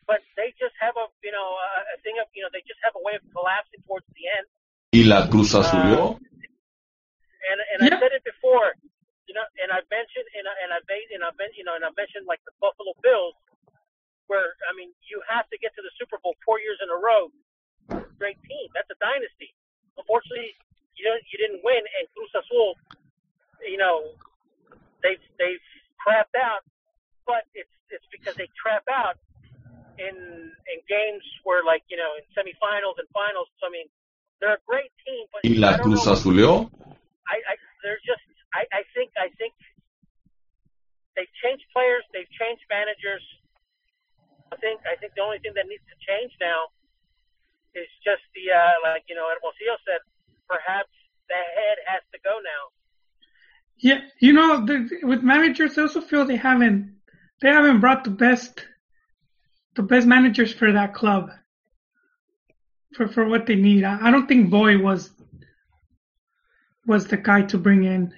[0.07, 2.83] But they just have a, you know, a, a thing of, you know, they just
[2.83, 4.47] have a way of collapsing towards the end.
[4.93, 6.19] Y la Cruz Azuleo.
[6.19, 7.97] and and Yeah.
[7.97, 8.75] I said it before,
[9.31, 11.79] you know, and I've mentioned and I, and I've made and I've been you know
[11.79, 13.39] and I've mentioned like the Buffalo Bills,
[14.27, 16.99] where I mean you have to get to the Super Bowl four years in a
[16.99, 17.31] row.
[18.19, 19.55] Great team, that's a dynasty.
[19.95, 20.51] Unfortunately,
[20.99, 22.75] you know you didn't win, and Cruz Azul,
[23.63, 24.19] you know,
[24.99, 25.63] they've they've
[26.03, 26.67] crapped out,
[27.23, 29.15] but it's it's because they crap out
[29.95, 30.19] in
[30.75, 33.47] in games where like you know in semifinals and finals.
[33.63, 33.87] So I mean,
[34.43, 35.79] they're a great team, but y I la.
[35.79, 36.67] Cruz Azuleó.
[37.31, 37.55] I, I
[37.87, 39.55] they're just I, I think I think
[41.17, 43.23] they've changed players, they've changed managers.
[44.53, 46.71] I think I think the only thing that needs to change now
[47.75, 50.03] is just the uh, like you know Hermosillo said,
[50.49, 50.91] perhaps
[51.29, 52.63] the head has to go now.
[53.79, 56.97] Yeah, you know, the, with managers, I also feel they haven't
[57.41, 58.67] they haven't brought the best
[59.77, 61.31] the best managers for that club
[62.95, 63.85] for for what they need.
[63.85, 65.11] I, I don't think Boy was
[66.87, 68.13] was the guy to bring in.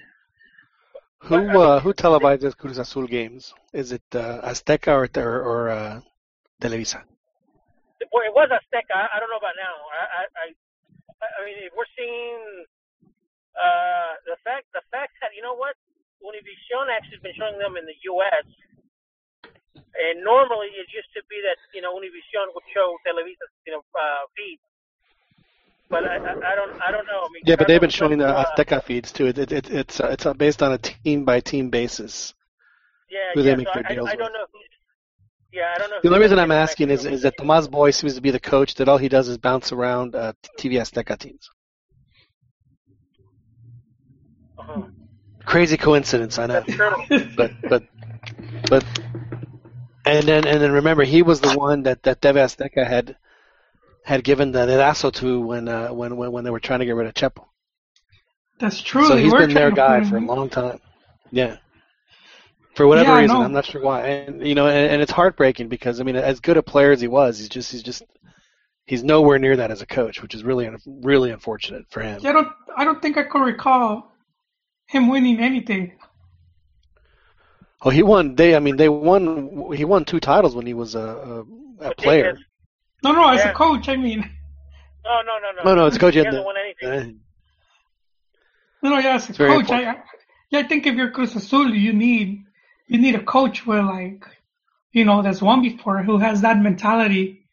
[1.30, 3.54] Who uh, who televises Cruz Azul games?
[3.72, 5.06] Is it uh, Azteca or
[5.46, 6.00] or, uh,
[6.61, 7.06] Televisa?
[8.11, 8.90] Well, it was Azteca.
[8.98, 9.76] I, don't know about now.
[9.94, 10.44] I I
[11.22, 12.66] I, mean, we're seeing
[13.54, 15.78] uh, the fact the fact that you know what
[16.26, 18.46] Univision actually has been showing them in the U.S.
[19.92, 23.87] And normally it used to be that you know Univision would show Televisa you know
[23.94, 24.58] uh, feed.
[25.92, 27.20] But I, I, I don't I don't know.
[27.20, 29.26] I mean, Yeah, but they've been showing the Azteca feeds too.
[29.26, 32.33] It, it, it, it's uh, it's uh, based on a team by team basis.
[33.11, 34.33] Yeah, who they make so their I, deals I don't with.
[34.33, 34.46] know.
[34.52, 34.59] Who,
[35.52, 35.98] yeah, I don't know.
[36.02, 38.76] The only reason I'm asking is, is that Tomas Boy seems to be the coach
[38.76, 41.50] that all he does is bounce around uh, TV Azteca teams.
[44.59, 44.83] Uh-huh.
[45.44, 46.64] Crazy coincidence, I know.
[47.37, 47.83] But but
[48.70, 48.85] but
[50.07, 53.16] and then and then remember he was the one that that TV Azteca had
[54.05, 56.95] had given the Eraso to when uh when, when when they were trying to get
[56.97, 57.47] rid of Chepo.
[58.59, 59.07] That's true.
[59.07, 60.81] so he's been their guy for a long time.
[61.31, 61.57] Yeah.
[62.75, 63.45] For whatever Yeah, reason, know.
[63.45, 64.07] I'm not sure why.
[64.07, 67.01] And you know, and, and it's heartbreaking because I mean, as good a player as
[67.01, 68.03] he was, he's just he's just
[68.87, 72.21] he's nowhere near that as a coach, which is really un- really unfortunate for him.
[72.23, 74.12] Yeah, I don't I don't think I could recall
[74.87, 75.99] him winning anything.
[77.85, 78.35] Oh, he won.
[78.37, 79.73] They, I mean, they won.
[79.75, 81.45] He won two titles when he was a,
[81.81, 82.38] a, a player.
[83.03, 83.51] Diaz- No, no, as Yeah.
[83.51, 84.21] a coach, I mean,
[85.05, 85.62] No, no, no, no.
[85.65, 86.15] No, no, it's coach.
[86.15, 87.21] He He hasn't won anything.
[88.83, 90.03] no, no, yeah, as a It's coach, I, I,
[90.51, 92.45] yeah, I think if you're Cruz Azul, you need
[92.87, 94.25] you need a coach where like,
[94.93, 97.49] you know, that's won before who has that mentality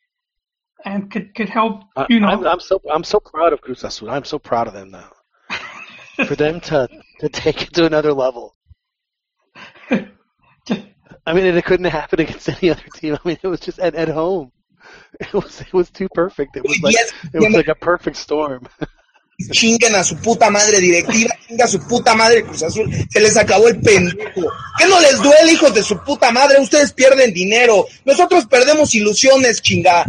[0.85, 2.27] and could could help, I, you know.
[2.27, 4.09] I'm, I'm so I'm so proud of Cruz Azul.
[4.11, 5.11] I'm so proud of them now.
[6.27, 6.87] For them to
[7.21, 8.55] to take it to another level.
[11.25, 13.15] I mean, it couldn't happen against any other team.
[13.15, 14.51] I mean, it was just at, at home.
[15.19, 16.55] It was it was too perfect.
[16.55, 16.95] It was like
[17.33, 18.67] it was like a perfect storm.
[19.51, 23.37] Chinguen a su puta madre directiva, chinga a su puta madre Cruz Azul, se les
[23.37, 24.41] acabó el pendejo.
[24.77, 26.59] ¿Qué no les duele, hijos de su puta madre?
[26.59, 30.03] Ustedes pierden dinero, nosotros perdemos ilusiones, chinga.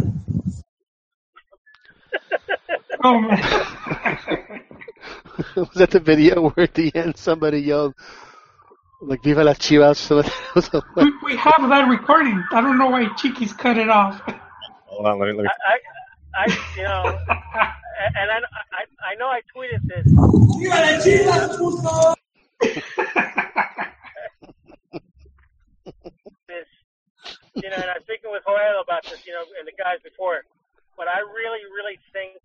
[3.03, 3.39] oh man,
[5.55, 7.93] was that the video where at the end somebody yelled
[9.01, 10.09] like "Viva las Chivas"?
[10.95, 12.43] We, we have that recording.
[12.51, 14.21] I don't know why Chiquis cut it off.
[14.91, 15.75] Hold on, let me, let me I, I,
[16.35, 17.15] I, you know,
[18.19, 18.39] and I,
[18.75, 20.07] I, I know I tweeted this.
[26.47, 26.67] this,
[27.63, 30.03] you know, and I was speaking with Joel about this, you know, and the guys
[30.03, 30.43] before.
[30.97, 32.39] But I really, really think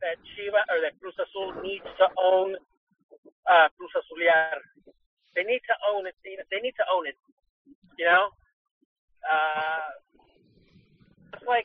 [0.00, 2.56] that Chiva or that Cruz Azul needs to own
[3.50, 4.60] uh, Cruz Azuliar.
[5.36, 6.14] They need to own it.
[6.24, 7.18] They need to own it.
[7.98, 8.24] You know,
[9.26, 9.90] uh,
[11.40, 11.64] just like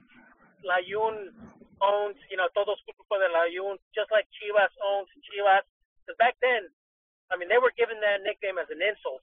[0.64, 1.36] Layun
[1.84, 5.68] owns, you know, todos culpa de Layun, just like Chivas owns Chivas.
[6.00, 6.72] Because back then,
[7.28, 9.22] I mean, they were given that nickname as an insult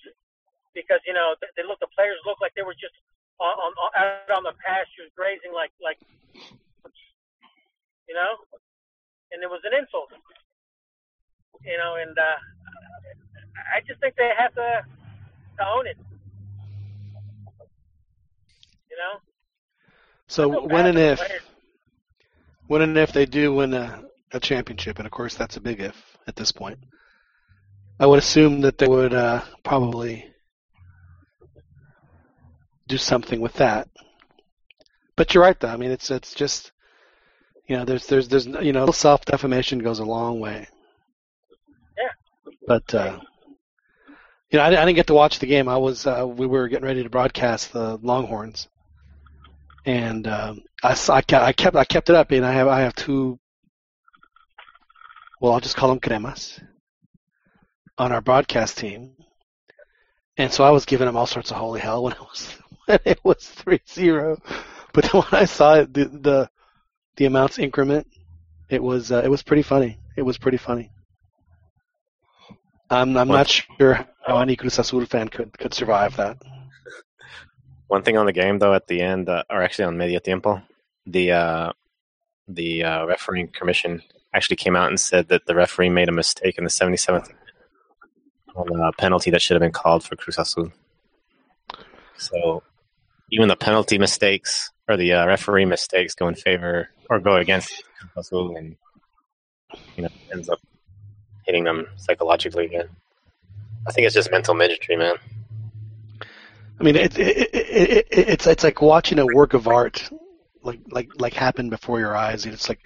[0.76, 2.96] because you know they, they look the players look like they were just
[3.38, 6.00] on, on, out on the pastures grazing like like
[8.08, 8.36] you know,
[9.32, 10.10] and it was an insult.
[11.62, 12.38] You know, and uh,
[13.72, 14.82] I just think they have to
[15.62, 15.96] own it.
[18.90, 19.22] You know.
[20.32, 21.42] So when and if players.
[22.66, 25.80] when and if they do win a, a championship, and of course that's a big
[25.80, 26.78] if at this point.
[28.00, 30.26] I would assume that they would uh, probably
[32.88, 33.88] do something with that.
[35.16, 35.68] But you're right, though.
[35.68, 36.72] I mean, it's it's just
[37.68, 40.66] you know, there's there's there's you know, self defamation goes a long way.
[41.98, 42.54] Yeah.
[42.66, 43.20] But uh,
[44.50, 45.68] you know, I, I didn't get to watch the game.
[45.68, 48.68] I was uh, we were getting ready to broadcast the Longhorns,
[49.84, 52.80] and um, I, I ke- I kept I kept it up, and I have I
[52.80, 53.38] have two.
[55.40, 56.62] Well, I'll just call them cremas
[57.98, 59.12] on our broadcast team,
[60.36, 62.98] and so I was giving them all sorts of holy hell when it was when
[63.04, 64.40] it was three zero,
[64.92, 66.50] but then when I saw it, the the
[67.16, 68.06] the amounts increment,
[68.68, 69.98] it was uh, it was pretty funny.
[70.16, 70.90] It was pretty funny.
[72.90, 76.36] I'm I'm not sure how any Cruz Azul fan could could survive that.
[77.92, 80.62] One thing on the game though, at the end, uh, or actually on medio tiempo,
[81.04, 81.72] the uh,
[82.48, 84.02] the uh, refereeing commission
[84.32, 87.28] actually came out and said that the referee made a mistake in the 77th
[88.56, 90.72] on a penalty that should have been called for Cruz Azul.
[92.16, 92.62] So
[93.30, 97.84] even the penalty mistakes or the uh, referee mistakes go in favor or go against
[97.98, 98.74] Cruz Azul, and
[99.96, 100.60] you know ends up
[101.44, 102.88] hitting them psychologically again.
[103.86, 105.16] I think it's just mental midgetry, man.
[106.82, 110.10] I mean, it, it, it, it, it's it's like watching a work of art,
[110.64, 112.44] like like like happen before your eyes.
[112.44, 112.80] It's like,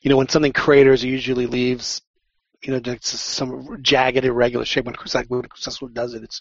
[0.00, 2.00] you know, when something craters, it usually leaves,
[2.62, 4.86] you know, just some jagged, irregular shape.
[4.86, 6.40] When when does it, it's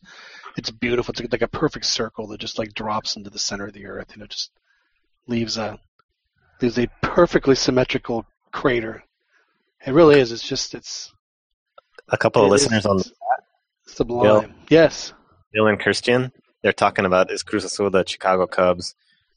[0.55, 1.12] it's beautiful.
[1.12, 4.13] It's like, a perfect circle that just like drops into the center of the earth.
[4.15, 4.51] You know, just
[5.27, 5.77] leaves a
[6.62, 9.03] leaves a perfectly symmetrical crater.
[9.86, 10.31] It really is.
[10.31, 11.13] It's just it's
[12.08, 13.01] A couple of It is- listeners on
[13.86, 14.21] sublime.
[14.23, 14.45] Bill.
[14.69, 15.12] Yes.
[15.51, 16.31] Bill and Christian,
[16.65, 18.95] they're talking about is Cruz Azul the Chicago Cubs,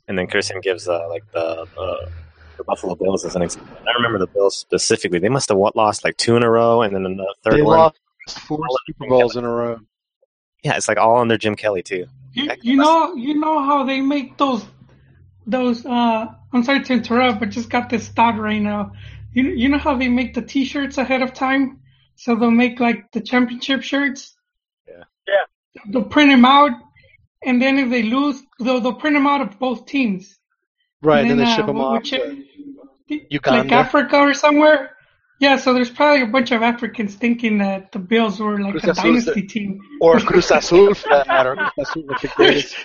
[0.08, 2.10] and then Christian gives uh, like the, the
[2.56, 3.76] the Buffalo Bills as an example.
[3.86, 6.94] I remember the Bills specifically; they must have lost like two in a row, and
[6.94, 7.76] then the third They one.
[7.76, 7.98] lost
[8.46, 9.78] four Super Bowls in a row.
[10.64, 12.06] Yeah, it's like all under Jim Kelly too.
[12.32, 14.64] You, you know, you know how they make those,
[15.46, 15.84] those.
[15.84, 18.92] uh I'm sorry to interrupt, but just got this thought right now.
[19.34, 21.80] You you know how they make the T-shirts ahead of time,
[22.16, 24.34] so they'll make like the championship shirts.
[24.88, 25.04] Yeah.
[25.26, 25.82] Yeah.
[25.90, 26.70] They'll print them out,
[27.44, 30.38] and then if they lose, they'll they'll print them out of both teams.
[31.02, 32.02] Right, and then they uh, ship them off.
[32.02, 32.44] which- to-
[33.46, 34.94] like Africa or somewhere.
[35.40, 38.84] Yeah, so there's probably a bunch of Africans thinking that the Bills were like Cruz
[38.84, 39.78] a dynasty team.
[40.00, 41.54] or Cruz Azul for that matter.
[41.54, 42.76] Cruz Azul was the greatest,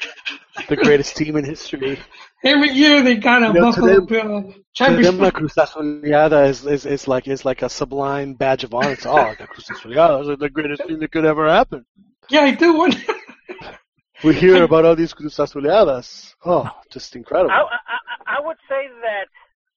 [0.69, 1.99] the greatest team in history.
[2.45, 5.19] Every year they got a You know, Buffalo them- Bill To them, championship.
[5.19, 8.91] la Cruz Azuleada is, is, is like is like a sublime badge of honor.
[8.91, 11.85] It's oh, the Cruz Azuleadas are the greatest thing that could ever happen.
[12.29, 12.87] Yeah, I do.
[14.23, 16.35] We hear about all these Cruz Azuleadas.
[16.45, 17.51] Oh, just incredible.
[17.51, 19.27] I, I, I- I would say that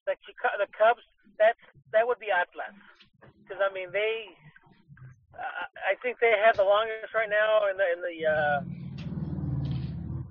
[0.07, 0.15] the
[0.57, 1.03] the Cubs
[1.37, 1.59] that's
[1.91, 2.73] that would be Atlas
[3.43, 4.25] because I mean they
[5.35, 8.59] uh, I think they have the longest right now in the in the uh,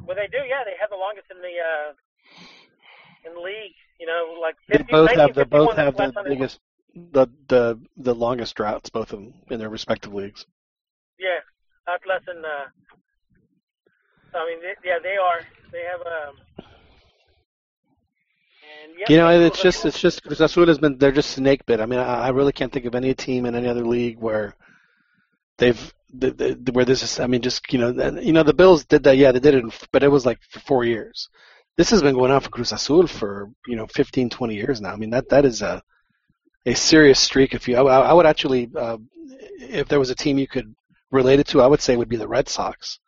[0.06, 1.92] well they do yeah they have the longest in the uh,
[3.28, 6.24] in the league you know like They both have they both have the last time
[6.24, 6.58] they- biggest
[7.12, 10.46] the the the longest droughts, both of them in their respective leagues.
[11.20, 11.40] yeah
[11.86, 12.66] Atlas and uh,
[14.34, 15.40] I mean they, yeah they are
[15.72, 16.36] they have um
[18.86, 21.64] and yeah, You know, it's just it's just Cruz Azul has been they're just snake
[21.66, 21.80] bit.
[21.80, 24.54] I mean, I, I really can't think of any team in any other league where
[25.58, 27.20] they've the, the, where this is.
[27.20, 29.16] I mean, just you know, and, you know, the Bills did that.
[29.16, 31.28] Yeah, they did it, but it was like for four years.
[31.76, 34.92] This has been going on for Cruz Azul for you know 15, 20 years now.
[34.92, 35.82] I mean, that that is a
[36.64, 37.54] a serious streak.
[37.54, 38.98] If you, I, I would actually, uh,
[39.60, 40.74] if there was a team you could
[41.10, 42.98] relate it to, I would say it would be the Red Sox.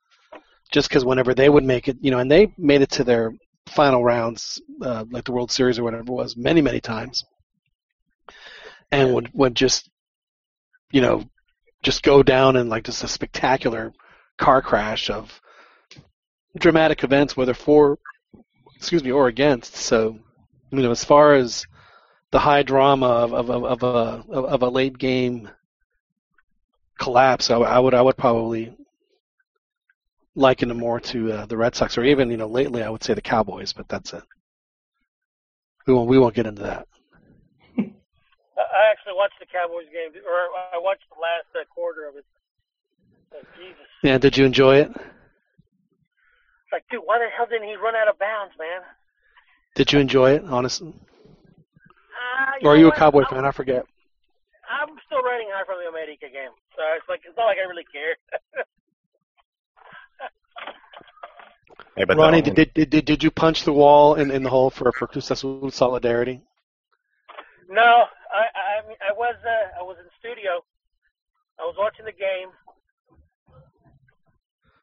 [0.73, 3.33] Just because whenever they would make it, you know, and they made it to their
[3.67, 7.25] final rounds, uh, like the World Series or whatever it was, many, many times,
[8.91, 9.89] and would would just,
[10.91, 11.25] you know,
[11.83, 13.93] just go down in like just a spectacular
[14.37, 15.41] car crash of
[16.57, 17.99] dramatic events, whether for,
[18.75, 19.77] excuse me, or against.
[19.77, 20.19] So,
[20.71, 21.67] you know, as far as
[22.31, 25.49] the high drama of of, of, of a of, of a late game
[26.99, 28.75] collapse, I, I would I would probably
[30.39, 33.03] liken it more to uh, the Red Sox, or even you know lately I would
[33.05, 34.23] say the Cowboys, but that's it.
[35.87, 36.87] We won't we won't get into that.
[38.59, 42.25] I actually watched the Cowboys game, or I watched the last uh, quarter of it.
[43.35, 44.91] Oh, Jesus, Yeah, did you enjoy it?
[44.91, 48.83] it's like, dude, why the hell didn't he run out of bounds, man?
[49.75, 50.93] Did you enjoy it, honestly?
[52.13, 52.93] Uh, Or are you a?
[52.93, 53.45] Cowboy I'm, fan?
[53.45, 53.85] I forget.
[54.69, 57.67] I'm still riding high from the America game, so it's like it's not like I
[57.69, 58.17] really care.
[61.99, 64.71] Hey, but Ronnie, did, did did did you punch the wall in, in the hole
[64.71, 66.41] for for Cruz Azul solidarity?
[67.69, 70.63] no, I I I was uh, I was in studio.
[71.59, 72.51] I was watching the game.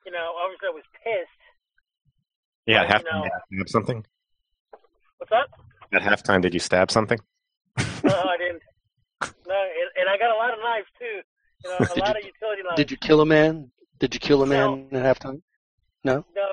[0.06, 1.42] You know, obviously I was pissed.
[2.66, 4.06] yeah, at you halftime know- did you stab something.
[5.18, 5.50] What's up?
[5.94, 7.20] At halftime, did you stab something?
[8.04, 8.62] No, I didn't.
[9.48, 11.22] No, and, and I got a lot of knives too.
[11.64, 12.76] You know, a Did lot you- of utility knives.
[12.76, 13.72] Did you kill a man?
[14.00, 15.42] Did you kill a man at halftime?
[16.04, 16.26] No.
[16.36, 16.52] No.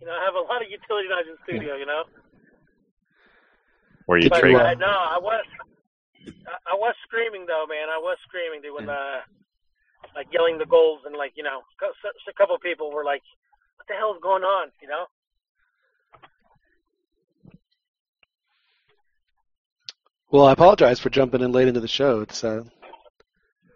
[0.00, 1.76] You know, I have a lot of utility knives in studio.
[1.76, 2.04] You know,
[4.06, 4.66] Were you Did but you, triggered?
[4.66, 5.44] uh, no, I was.
[6.48, 7.88] I, I was screaming though, man.
[7.92, 9.20] I was screaming, dude, when uh,
[10.16, 12.90] like yelling the goals and like you know, co- so, so a couple of people
[12.90, 13.22] were like,
[13.76, 15.04] "What the hell is going on?" You know.
[20.30, 22.20] Well, I apologize for jumping in late into the show.
[22.20, 22.62] It's uh,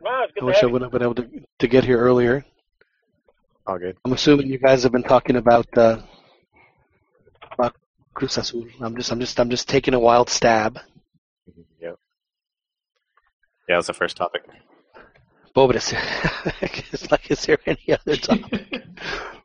[0.01, 0.73] No, it's good I wish I you.
[0.73, 2.45] would have been able to to get here earlier.
[3.67, 3.97] All good.
[4.05, 5.99] I'm assuming you guys have been talking about uh,
[7.55, 7.77] about
[8.15, 8.67] Cruz Azul.
[8.81, 10.81] I'm just I'm just I'm just taking a wild stab.
[11.81, 11.93] Yeah,
[13.69, 14.43] Yeah, that's the first topic.
[15.55, 16.01] Pobrecito.
[16.93, 18.83] it's like, is there any other topic?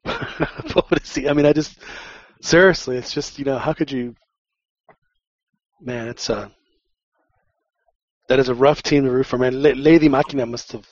[0.06, 1.30] Pobrecito.
[1.30, 1.80] I mean, I just
[2.42, 4.16] seriously, it's just you know, how could you?
[5.82, 6.50] Man, it's uh
[8.28, 9.38] that is a rough team to root for.
[9.38, 10.88] Man, Lady Machina must have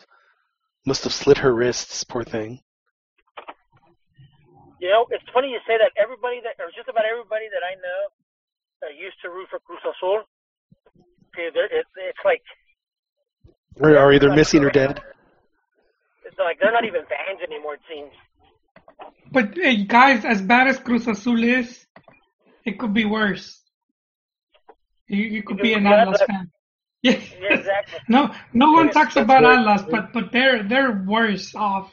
[0.85, 2.03] must have slit her wrists.
[2.03, 2.61] Poor thing.
[4.79, 5.91] You know, it's funny you say that.
[5.97, 8.01] Everybody that, or just about everybody that I know
[8.81, 10.23] that used to root for Cruz Azul,
[11.33, 12.43] okay, they're- it's it's like
[13.79, 15.01] Or are either missing or dead.
[16.25, 17.75] it's like they're not even fans anymore.
[17.75, 18.13] It seems.
[19.31, 21.85] But hey, guys, as bad as Cruz Azul is,
[22.65, 23.61] it could be worse.
[25.07, 26.51] You, you could be an Yeah, Atlas fan.
[27.01, 27.19] Yeah.
[27.41, 27.99] Yeah, exactly.
[28.09, 29.59] No, no one talks about right.
[29.59, 31.91] Atlas, but but they're they're worse off.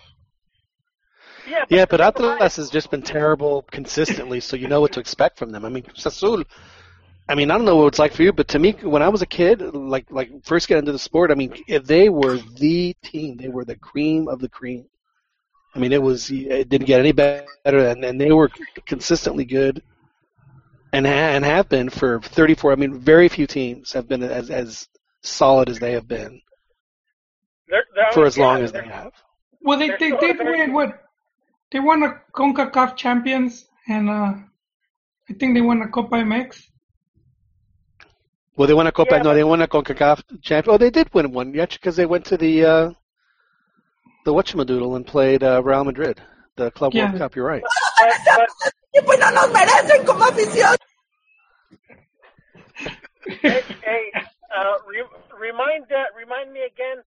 [1.46, 4.92] Yeah, Yeah, but think about Atlas has just been terrible consistently, so you know what
[4.92, 5.64] to expect from them.
[5.64, 6.44] I mean, Cruz Azul.
[7.28, 9.08] I mean, I don't know what it's like for you, but to me, when I
[9.08, 12.38] was a kid, like like first getting into the sport, I mean, if they were
[12.38, 13.36] the team.
[13.36, 14.86] They were the cream of the cream.
[15.74, 18.50] I mean, it was it didn't get any better, and, and they were
[18.86, 19.82] consistently good,
[20.92, 22.72] and ha- and have been for 34.
[22.72, 24.88] I mean, very few teams have been as as
[25.22, 26.40] solid as they have been
[27.68, 29.12] They're, they're for as yeah, long as they have.
[29.62, 31.00] Well, they They're they still did win what?
[31.74, 34.34] They won a Concacaf Champions, and uh,
[35.28, 36.68] I think they won a Copa MX.
[38.56, 39.16] Well, they won a Copa.
[39.16, 40.72] Yeah, no, but- they won a Concacaf champion.
[40.72, 42.92] Oh, they did win one, yeah, because they went to the uh,
[44.24, 46.20] the whatchamadoodle and played uh, Real Madrid,
[46.54, 47.06] the Club Yeah.
[47.06, 47.34] World Cup.
[47.34, 47.64] You're right.
[47.98, 48.48] But, but
[53.42, 54.12] hey, hey
[54.56, 55.02] uh, re-
[55.40, 57.02] remind uh, remind me again,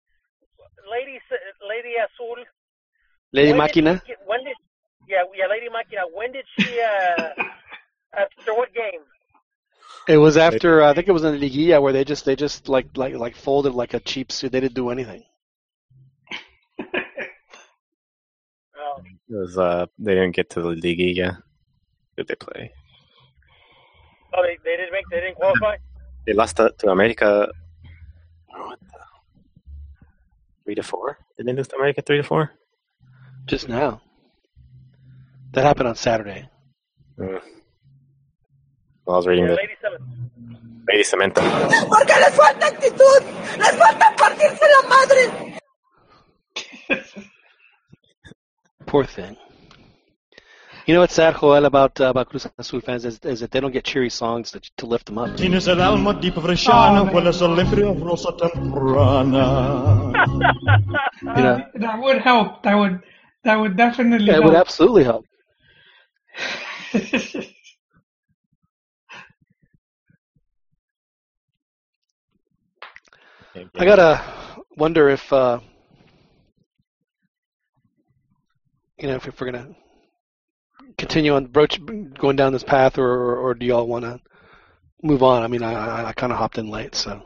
[0.92, 2.36] Lady S- Lady Azul.
[3.32, 4.00] Lady when Machina.
[4.04, 4.56] she get- when did
[5.08, 6.02] yeah yeah Lady Machina?
[6.14, 7.28] When did she uh
[8.18, 9.00] after what game?
[10.08, 12.36] It was after uh, I think it was in the Liguilla where they just they
[12.36, 14.52] just like like like folded like a cheap suit.
[14.52, 15.24] They didn't do anything.
[18.80, 21.42] Oh, It was uh they didn't get to the Liguilla.
[22.16, 22.72] Did they play?
[24.34, 25.76] oh they, they didn't make they didn't qualify.
[26.26, 27.48] They lost to, to America.
[28.48, 28.98] What the?
[30.64, 31.18] Three to four?
[31.38, 32.50] Did they lose to America three to four?
[33.48, 34.00] Just now.
[35.52, 36.48] That happened on Saturday.
[37.18, 37.40] Mm.
[39.06, 40.00] Well, I was reading Yeah, the Lady Seven.
[40.86, 41.40] Lady Cemento.
[41.88, 43.22] Porque les falta actitud,
[43.58, 45.58] les falta partirse la madre.
[48.86, 49.36] Poor thing.
[50.86, 53.60] You know what's sad, Joel, about uh, about Cruz Azul fans is, is that they
[53.60, 55.36] don't get cheery songs to, to lift them up.
[55.36, 60.12] Tienes el alma di bresciana, Oh, hueles a limpia rosa temprana.
[61.22, 62.62] You know, That would help.
[62.62, 63.02] That would
[63.44, 64.44] that would definitely yeah, it help.
[64.44, 65.24] would absolutely help.
[73.76, 74.22] I gotta
[74.76, 75.60] wonder if uh,
[78.98, 79.74] you know if, if we're gonna
[80.96, 81.80] continue on broach
[82.14, 84.20] going down this path, or or, or do y'all want to
[85.02, 85.42] move on?
[85.42, 87.22] I mean, I I, I kind of hopped in late, so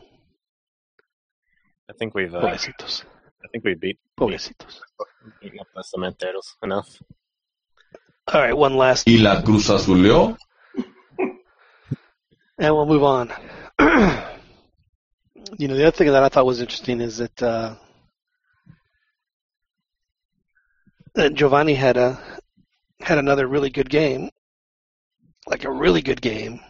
[1.90, 3.11] I think we've uh, pobrecitos, I
[3.53, 4.80] think we beat pobrecitos.
[5.40, 7.03] beaten up the Cementeros enough.
[8.32, 10.36] All right, one last, Y la Cruz Azuleó.
[11.18, 13.28] and we'll move on.
[15.59, 17.74] you know, the other thing that I thought was interesting is that uh,
[21.14, 22.18] that Giovanni had a
[23.00, 24.30] had another really good game,
[25.46, 26.61] like a really good game,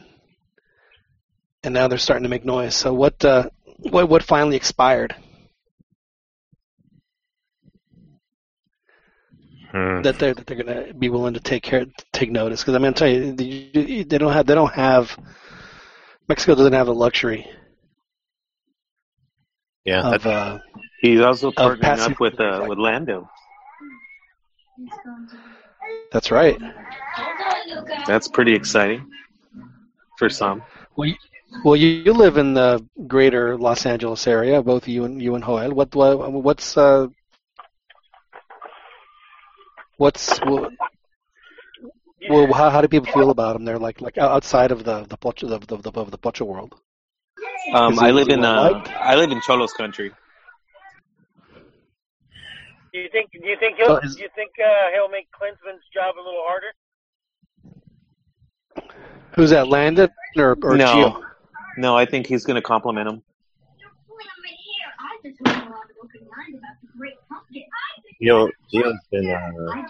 [1.62, 2.74] and now they're starting to make noise.
[2.74, 5.14] So what uh, what what finally expired
[9.72, 10.02] Hmm.
[10.02, 12.60] that they're that they're going to be willing to take care take notice?
[12.60, 15.16] Because I mean, I tell you, they they don't have they don't have
[16.28, 17.46] Mexico doesn't have the luxury
[19.84, 20.58] Yeah, of uh,
[21.00, 23.28] He's also partnering passing- up with uh, with Lando.
[26.12, 26.58] that's right.
[28.06, 29.10] That's pretty exciting
[30.18, 30.62] for some.
[30.96, 31.16] Well, you,
[31.64, 35.44] well, you, you live in the greater Los Angeles area, both you and you and
[35.44, 35.72] Joel.
[35.72, 37.08] What, what what's uh,
[40.02, 40.68] what's well,
[42.28, 43.64] well how, how do people feel about them?
[43.64, 46.74] They're like like outside of the the Pocho, the, the, the, of the Pocho world.
[47.72, 48.82] Um, I live in uh?
[49.10, 50.10] I live in Xolos country.
[52.92, 53.30] Do you think?
[53.30, 53.96] Do you think he'll?
[53.98, 56.72] Is- do you think uh, he'll make Klinsmann's job a little harder?
[59.34, 61.22] Who's that, Landon or, or no, Gio?
[61.78, 63.22] no, I think he's going to compliment him.
[68.22, 69.84] Gio, Gio's been uh,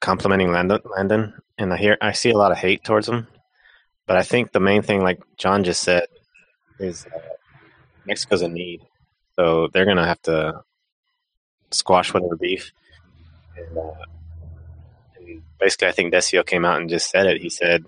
[0.00, 3.26] complimenting Landon, Landon, and I hear I see a lot of hate towards him.
[4.06, 6.04] But I think the main thing, like John just said,
[6.78, 7.18] is uh,
[8.06, 8.82] Mexico's in need,
[9.36, 10.62] so they're gonna have to
[11.70, 12.72] squash whatever beef.
[13.56, 13.92] And, uh,
[15.16, 17.40] and basically, I think Decio came out and just said it.
[17.40, 17.86] He said,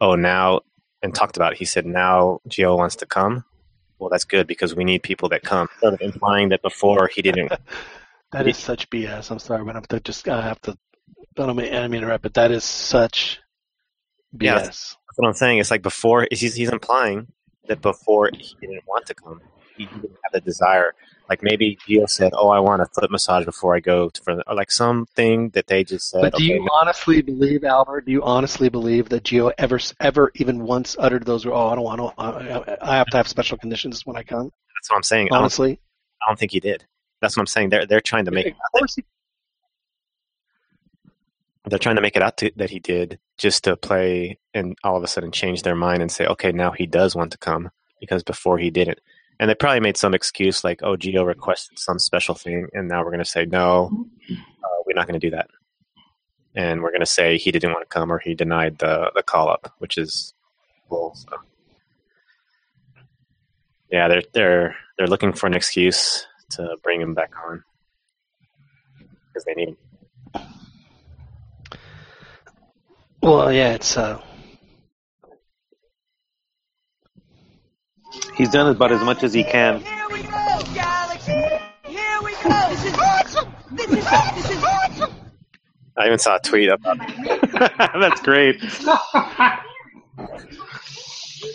[0.00, 0.60] "Oh, now,"
[1.02, 1.52] and talked about.
[1.52, 1.58] It.
[1.58, 3.44] He said, "Now Gio wants to come."
[4.02, 5.68] Well, that's good because we need people that come.
[5.78, 7.52] Sort of implying that before he didn't.
[8.32, 9.30] That is such BS.
[9.30, 10.70] I'm sorry, but I have to just I have to.
[11.38, 13.40] I don't mean, I mean to interrupt, but that is such
[14.34, 14.44] BS.
[14.44, 15.58] Yeah, that's what I'm saying.
[15.58, 17.26] It's like before he's he's implying
[17.68, 19.42] that before he didn't want to come,
[19.76, 20.94] he didn't have the desire.
[21.28, 24.42] Like maybe Gio said, "Oh, I want a foot massage before I go to," for,
[24.46, 26.20] or like something that they just said.
[26.20, 28.06] But do okay, you honestly believe, Albert?
[28.06, 31.46] Do you honestly believe that Gio ever, ever, even once uttered those?
[31.46, 32.20] Oh, I don't want to.
[32.20, 34.50] I, I have to have special conditions when I come.
[34.76, 35.28] That's what I'm saying.
[35.28, 35.80] I don't- Honestly,
[36.22, 36.84] I don't think he did.
[37.20, 37.70] That's what I'm saying.
[37.70, 39.04] They're they're trying to make of course he
[41.66, 44.96] they're trying to make it out to, that he did just to play and all
[44.96, 47.70] of a sudden change their mind and say, okay, now he does want to come
[48.00, 48.98] because before he didn't.
[49.40, 53.00] And they probably made some excuse like, oh, Gio requested some special thing, and now
[53.00, 53.90] we're going to say no,
[54.30, 55.48] uh, we're not going to do that,
[56.54, 59.22] and we're going to say he didn't want to come or he denied the the
[59.22, 60.34] call up, which is
[60.88, 61.14] bull.
[61.14, 61.38] So.
[63.90, 67.64] Yeah, they're they're they're looking for an excuse to bring him back on
[69.26, 69.76] because they need him.
[73.22, 74.20] Well, yeah, it's uh,
[78.34, 79.80] He's done about as much as he can.
[79.80, 81.32] Here we go, Galaxy.
[81.84, 82.68] Here we go.
[82.70, 83.54] This is awesome.
[83.72, 85.14] This is this is awesome.
[85.96, 87.72] I even saw a tweet about it.
[88.00, 88.62] That's great.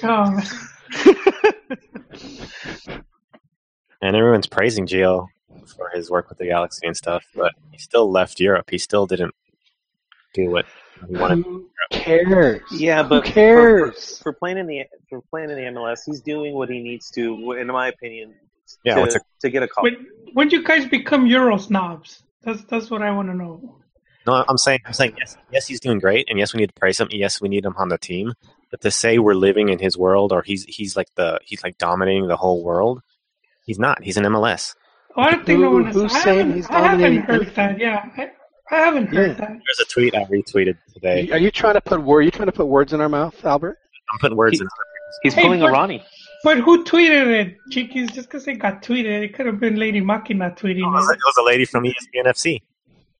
[0.03, 0.39] Oh,
[4.01, 5.27] and everyone's praising Gio
[5.75, 8.69] for his work with the Galaxy and stuff, but he still left Europe.
[8.69, 9.33] He still didn't
[10.45, 10.65] do what
[11.07, 11.43] he wanted.
[11.45, 12.61] who cares?
[12.71, 14.17] Yeah, but for- cares?
[14.17, 17.09] For, for playing in the for playing in the MLS, he's doing what he needs
[17.11, 18.33] to, in my opinion,
[18.83, 19.83] Yeah, to, what's a- to get a call.
[19.83, 22.23] when when you guys become Euro snobs?
[22.43, 23.75] That's that's what I want to know.
[24.25, 26.73] No, I'm saying, I'm saying, yes, yes, he's doing great, and yes, we need to
[26.79, 27.07] praise him.
[27.11, 28.33] Yes, we need him on the team.
[28.69, 31.77] But to say we're living in his world, or he's he's like the he's like
[31.77, 33.01] dominating the whole world,
[33.65, 34.03] he's not.
[34.03, 34.75] He's an MLS.
[35.15, 35.95] Oh, I don't think no one is.
[35.95, 37.79] who's I saying haven't, he's I haven't dominating heard that.
[37.79, 38.31] Yeah, I,
[38.71, 39.47] I haven't heard that.
[39.49, 41.29] There's a tweet I retweeted today.
[41.31, 42.17] Are you trying to put word?
[42.19, 43.77] Are you trying to put words in our mouth, Albert?
[44.11, 44.69] I'm putting words He- in.
[45.23, 46.03] He's Hey, pulling a Ronnie.
[46.43, 48.11] But who tweeted it, Chiquis?
[48.11, 51.13] Just because it got tweeted, it could have been Lady Machina tweeting It was, it.
[51.13, 52.55] it was a lady from ESPN FC.
[52.57, 52.61] It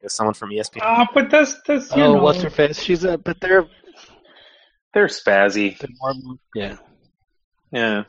[0.04, 0.80] was someone from ESPN.
[0.84, 2.22] Ah, but that's that's you oh, know.
[2.22, 2.80] what's her face?
[2.82, 3.18] She's a.
[3.18, 3.66] But they're
[4.94, 5.78] They're spazzy.
[5.80, 6.36] they're more.
[6.54, 6.76] Yeah.
[7.72, 8.04] Yeah.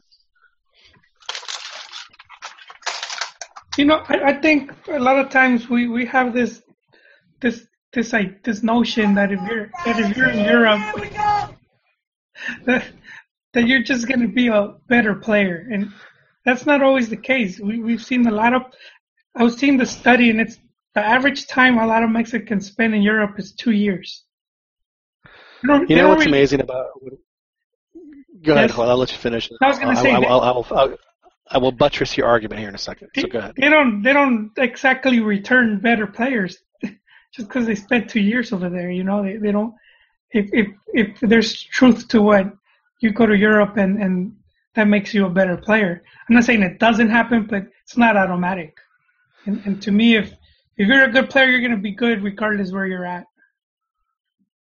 [3.76, 6.62] You know, I, I think a lot of times we, we have this
[7.40, 10.80] this this like this notion that if you're that if you're in Europe
[12.66, 12.84] that
[13.54, 15.90] that you're just gonna be a better player and
[16.44, 17.60] that's not always the case.
[17.60, 18.62] We we've seen a lot of
[19.36, 20.58] I was seeing the study and it's
[20.94, 24.24] the average time a lot of Mexicans spend in Europe is two years.
[25.24, 26.86] They don't- You know what's really- amazing about?
[28.42, 28.76] Go ahead, Yes.
[28.76, 28.90] Joel.
[28.90, 29.50] I'll let you finish.
[29.60, 30.96] I was gonna say I, that- I'll, I'll, I'll,
[31.50, 33.08] I will buttress your argument here in a second.
[33.16, 33.54] So go ahead.
[33.56, 36.58] They don't they don't exactly return better players
[37.32, 38.90] just because they spent two years over there.
[38.90, 39.74] You know, they they don't.
[40.32, 42.52] If if if there's truth to what
[43.00, 44.36] you go to Europe and and
[44.74, 46.02] that makes you a better player.
[46.28, 48.76] I'm not saying it doesn't happen, but it's not automatic.
[49.46, 50.32] And and to me, if
[50.76, 53.24] if you're a good player, you're gonna be good regardless where you're at.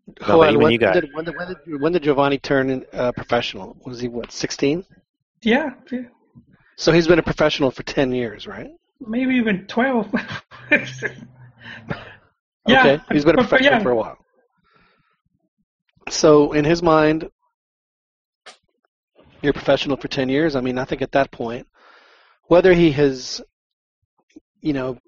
[0.06, 2.38] No, Joel, but even when, you got- did, when, did, when, did, when did Giovanni
[2.38, 3.76] turn uh, professional?
[3.86, 4.84] Was he what 16?
[5.42, 6.00] Yeah, yeah,
[6.76, 8.70] So he's been a professional for 10 years, right?
[9.00, 9.66] maybe even
[12.66, 12.86] twelve.
[12.86, 13.82] okay, he's been a professional yeah.
[13.82, 14.18] for a while.
[16.10, 17.28] So in his mind,
[19.42, 20.56] you're a professional for 10 years.
[20.56, 21.66] I mean, I think at that point,
[22.44, 23.40] whether he has,
[24.60, 24.98] you know,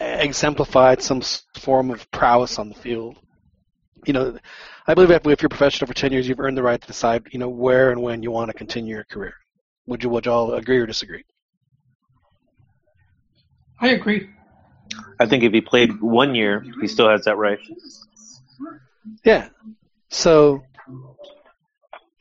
[0.00, 1.22] exemplified some
[1.58, 3.16] form of prowess on the field,
[4.06, 4.38] you know,
[4.86, 6.86] I believe if, if you're a professional for 10 years, you've earned the right to
[6.86, 9.34] decide, you know, where and when you want to continue your career.
[9.86, 11.24] Would you, would you all agree or disagree?
[13.80, 14.28] I agree.
[15.20, 17.58] I think if he played one year, he still has that right.
[19.24, 19.48] Yeah.
[20.08, 20.62] So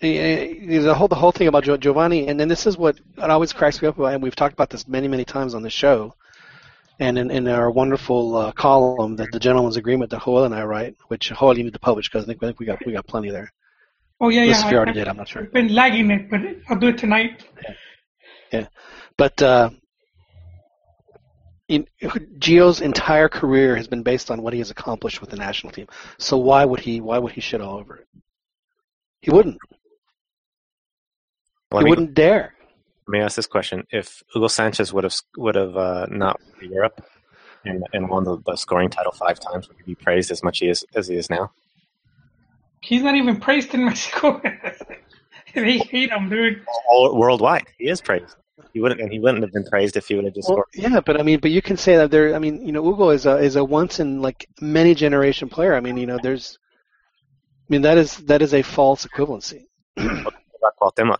[0.01, 3.29] eh, eh, the whole the whole thing about Giovanni, and then this is what it
[3.29, 5.69] always cracks me up about, and we've talked about this many many times on the
[5.69, 6.13] show,
[6.99, 10.63] and in, in our wonderful uh, column that the gentleman's agreement that Joel and I
[10.63, 12.93] write, which Joel you need to publish because I think, I think we got we
[12.93, 13.51] got plenty there.
[14.19, 14.65] Oh yeah, Unless yeah.
[14.65, 15.43] if you already I, did, I'm not sure.
[15.43, 17.45] I've been lagging it, but I'll do it tonight.
[18.51, 18.67] Yeah,
[19.17, 19.69] but uh,
[21.67, 21.87] in,
[22.39, 25.87] Gio's entire career has been based on what he has accomplished with the national team.
[26.17, 28.07] So why would he why would he shit all over it?
[29.21, 29.57] He wouldn't.
[31.71, 32.53] Well, he mean, wouldn't dare.
[33.07, 36.59] Let me ask this question: If Hugo Sanchez would have would have uh, not went
[36.59, 37.05] to Europe
[37.65, 40.59] and, and won the, the scoring title five times, would he be praised as much
[40.59, 41.51] he is, as he is now?
[42.81, 44.41] He's not even praised in Mexico.
[45.53, 46.65] they hate him, dude.
[46.87, 48.35] All, worldwide, he is praised.
[48.73, 50.91] He wouldn't, and he wouldn't have been praised if he would have just Well, scored.
[50.91, 52.35] yeah, but I mean, but you can say that there.
[52.35, 55.75] I mean, you know, Hugo is a is a once in like many generation player.
[55.75, 56.57] I mean, you know, there's.
[57.69, 59.65] I mean, that is that is a false equivalency.
[59.97, 61.19] About Cuauhtemoc?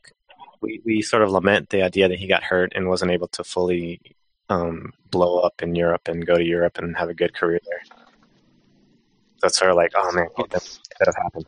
[0.61, 3.43] We we sort of lament the idea that he got hurt and wasn't able to
[3.43, 4.01] fully
[4.49, 7.81] um, blow up in Europe and go to Europe and have a good career there.
[9.37, 11.45] So it's sort of like, oh man, that could have happened.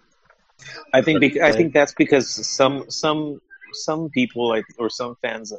[0.94, 5.54] I think bec- I think that's because some some some people like or some fans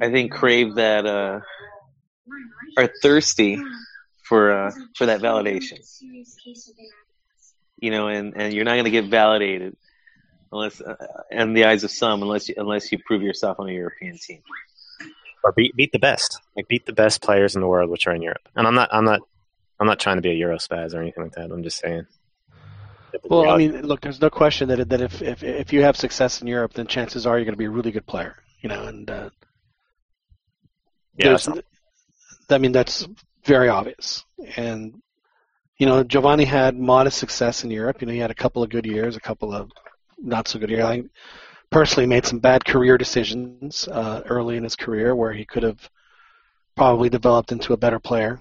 [0.00, 1.40] I think crave that uh
[2.76, 3.60] are thirsty
[4.24, 5.78] for uh for that validation.
[7.78, 9.76] You know, and and you're not going to get validated
[10.52, 10.94] unless uh,
[11.30, 14.42] in the eyes of some unless you, unless you prove yourself on a European team.
[15.44, 18.14] or beat beat the best, like beat the best players in the world, which are
[18.14, 18.48] in Europe.
[18.56, 19.20] And I'm not I'm not
[19.80, 21.50] I'm not trying to be a Euro spaz or anything like that.
[21.50, 22.06] I'm just saying.
[23.12, 25.82] that the Well, I mean, look, there's no question that that if if if you
[25.82, 28.36] have success in Europe, then chances are you're going to be a really good player.
[28.60, 29.30] You know, and uh,
[31.18, 31.36] yeah,
[32.50, 33.06] I mean, that's
[33.44, 34.24] very obvious.
[34.56, 35.02] And
[35.78, 38.00] you know, Giovanni had modest success in Europe.
[38.00, 39.70] You know, he had a couple of good years, a couple of
[40.18, 40.84] not so good years.
[40.84, 41.04] I
[41.70, 45.88] personally made some bad career decisions uh, early in his career where he could have
[46.76, 48.40] probably developed into a better player.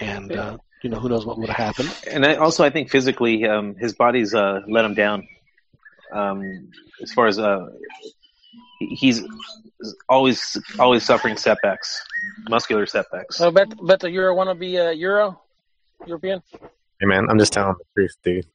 [0.00, 1.94] And uh, you know, who knows what would have happened.
[2.10, 5.28] And I, also, I think physically, um, his body's uh, let him down.
[6.12, 6.70] Um,
[7.02, 7.66] as far as uh,
[8.78, 9.22] he's
[10.08, 12.02] always always suffering setbacks,
[12.48, 13.36] muscular setbacks.
[13.36, 15.40] So, Bet, Beto, you want to be a uh, Euro,
[16.06, 16.42] European?
[17.00, 18.46] hey man, I'm just telling the truth, dude.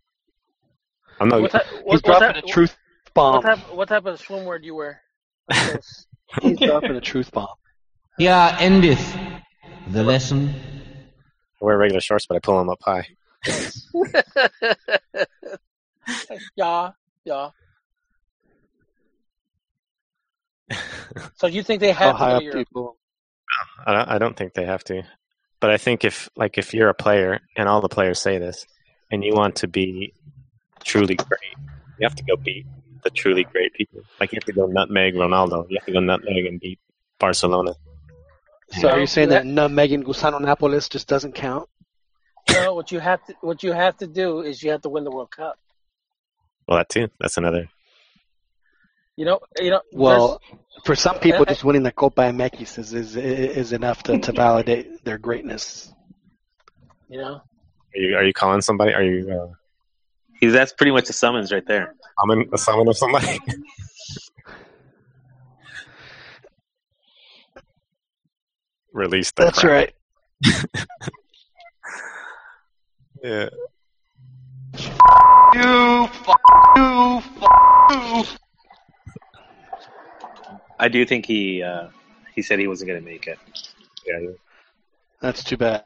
[1.20, 1.42] I'm no.
[1.42, 2.78] What type, He's what, what, dropping type, a truth
[3.14, 3.44] what, bomb.
[3.44, 5.02] type, what type of swimwear do you wear?
[6.42, 7.48] He's dropping a truth bomb.
[8.18, 9.16] Here endeth
[9.88, 10.54] the lesson.
[11.62, 13.08] I wear regular shorts, but I pull them up high.
[16.56, 16.92] yeah,
[17.26, 17.50] yeah.
[21.36, 22.98] so you think they have to high to people?
[23.86, 25.04] I don't, I don't think they have to.
[25.60, 28.66] But I think if like if you're a player and all the players say this,
[29.12, 30.14] and you want to be
[30.84, 31.56] truly great,
[32.00, 32.66] you have to go beat
[33.04, 34.02] the truly great people.
[34.20, 35.66] Like you have to go nutmeg Ronaldo.
[35.70, 36.80] You have to go nutmeg and beat
[37.20, 37.76] Barcelona.
[38.72, 41.70] So are you saying that Megan Gusano Napolis just doesn't count?
[42.52, 45.04] No, what you have to what you have to do is you have to win
[45.04, 45.58] the World Cup.
[46.68, 47.10] Well, that too.
[47.20, 47.70] That's another.
[49.16, 49.82] You know, you know.
[49.92, 50.42] Well,
[50.86, 54.32] for some people, Uh, just winning the Copa MX is is, is enough to, to
[54.32, 55.94] validate their greatness.
[57.10, 57.36] you know,
[57.96, 58.94] Are you are you calling somebody?
[58.94, 59.54] Are you uh,
[60.40, 61.96] He's that's pretty much a summons right there.
[62.20, 63.40] summon a summon of somebody?
[68.94, 69.46] Release the.
[69.46, 69.92] That's crowd.
[70.44, 70.76] right.
[73.24, 73.48] Yeah.
[75.56, 76.10] You,
[76.76, 77.24] you,
[77.90, 78.24] you.
[80.80, 81.88] I do think he uh,
[82.36, 83.40] he said he wasn't going to make it.
[84.06, 84.20] Yeah.
[84.20, 84.30] yeah.
[85.22, 85.84] That's too bad.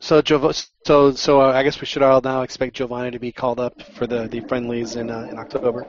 [0.00, 3.32] So, Giov- so, so uh, I guess we should all now expect Giovanni to be
[3.32, 5.86] called up for the, the friendlies in uh, in October.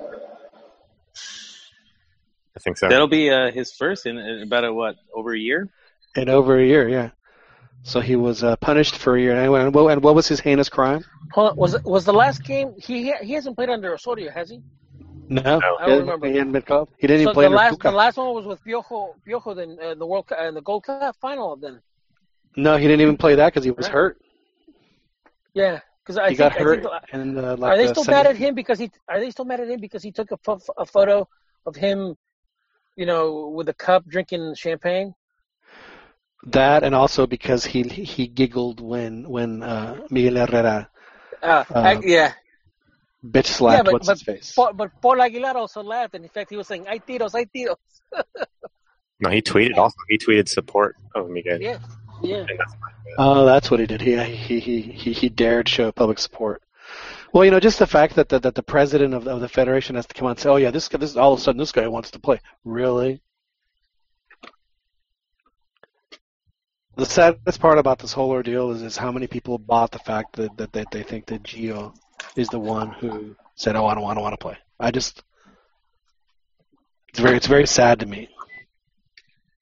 [2.55, 2.87] I think so.
[2.87, 5.69] That'll be uh, his first in, in about a what over a year.
[6.15, 7.09] In over a year, yeah.
[7.83, 9.35] So he was uh, punished for a year.
[9.35, 11.03] And what, and what- and what was his heinous crime?
[11.33, 11.57] hold on.
[11.57, 12.73] Was was the last game?
[12.77, 14.61] He he hasn't played under Osorio, has he?
[15.29, 15.51] No, No.
[15.51, 16.27] I he don't didn't- remember.
[16.27, 16.89] He hadn't been called.
[16.97, 17.89] He didn't So even play the under last Cuca.
[17.91, 20.83] the last one was with Piojo Piojo then uh, the World Cup uh, the Gold
[20.83, 21.81] Cup final then.
[22.55, 23.93] No, he didn't even play that because he was Right.
[23.93, 24.17] hurt.
[25.53, 26.81] Yeah, because I he think, got I hurt.
[26.83, 29.19] think and uh, like are they the still semi- mad at him because he are
[29.19, 31.27] they still mad at him because he took a, pho- a photo
[31.65, 32.15] of him,
[32.95, 35.13] you know, with a cup drinking champagne?
[36.47, 40.89] That and also because he he giggled when when uh, Miguel Herrera
[41.41, 42.33] Uh, I, yeah,
[43.25, 44.53] bitch slapped yeah, but what's but, his face.
[44.53, 47.45] Paul, but Paul Aguilar also laughed, and in fact, he was saying "Ay tiros, ay
[47.45, 47.77] tiros."
[49.17, 49.95] No, he tweeted also.
[50.09, 51.61] He tweeted support of Miguel.
[51.61, 51.79] yeah,
[52.21, 52.43] yeah.
[52.57, 52.75] That's
[53.17, 54.01] Oh, that's what he did.
[54.01, 56.61] He he he he, he dared show public support.
[57.31, 59.49] Well, you know, just the fact that the, that the president of the, of the
[59.49, 61.41] federation has to come out and say, "Oh yeah, this guy, this all of a
[61.41, 63.21] sudden this guy wants to play." Really?
[66.97, 70.37] The saddest part about this whole ordeal is, is how many people bought the fact
[70.37, 71.93] that, that, that they think that Gio
[72.35, 75.23] is the one who said, "Oh, I don't, I don't want to play." I just,
[77.09, 78.29] it's very, it's very sad to me.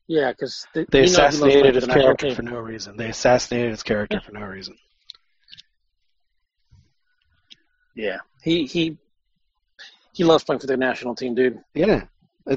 [0.08, 2.98] Yeah, because They you know he loves playing assassinated his character for no reason.
[2.98, 4.76] They assassinated his character for no reason.
[7.96, 8.98] Yeah, he he
[10.14, 11.60] he loves playing for the national team, dude.
[11.74, 12.06] Yeah.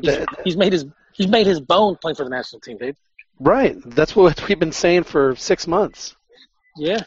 [0.03, 0.87] He's, he's made his
[1.17, 2.97] He's made his bone playing for the national team, dude.
[3.41, 3.77] Right.
[3.87, 6.15] That's what we've been saying for six months.
[6.77, 7.05] Yeah.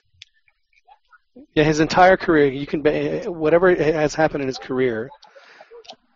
[1.55, 5.09] Yeah, his entire career, you can be, whatever has happened in his career,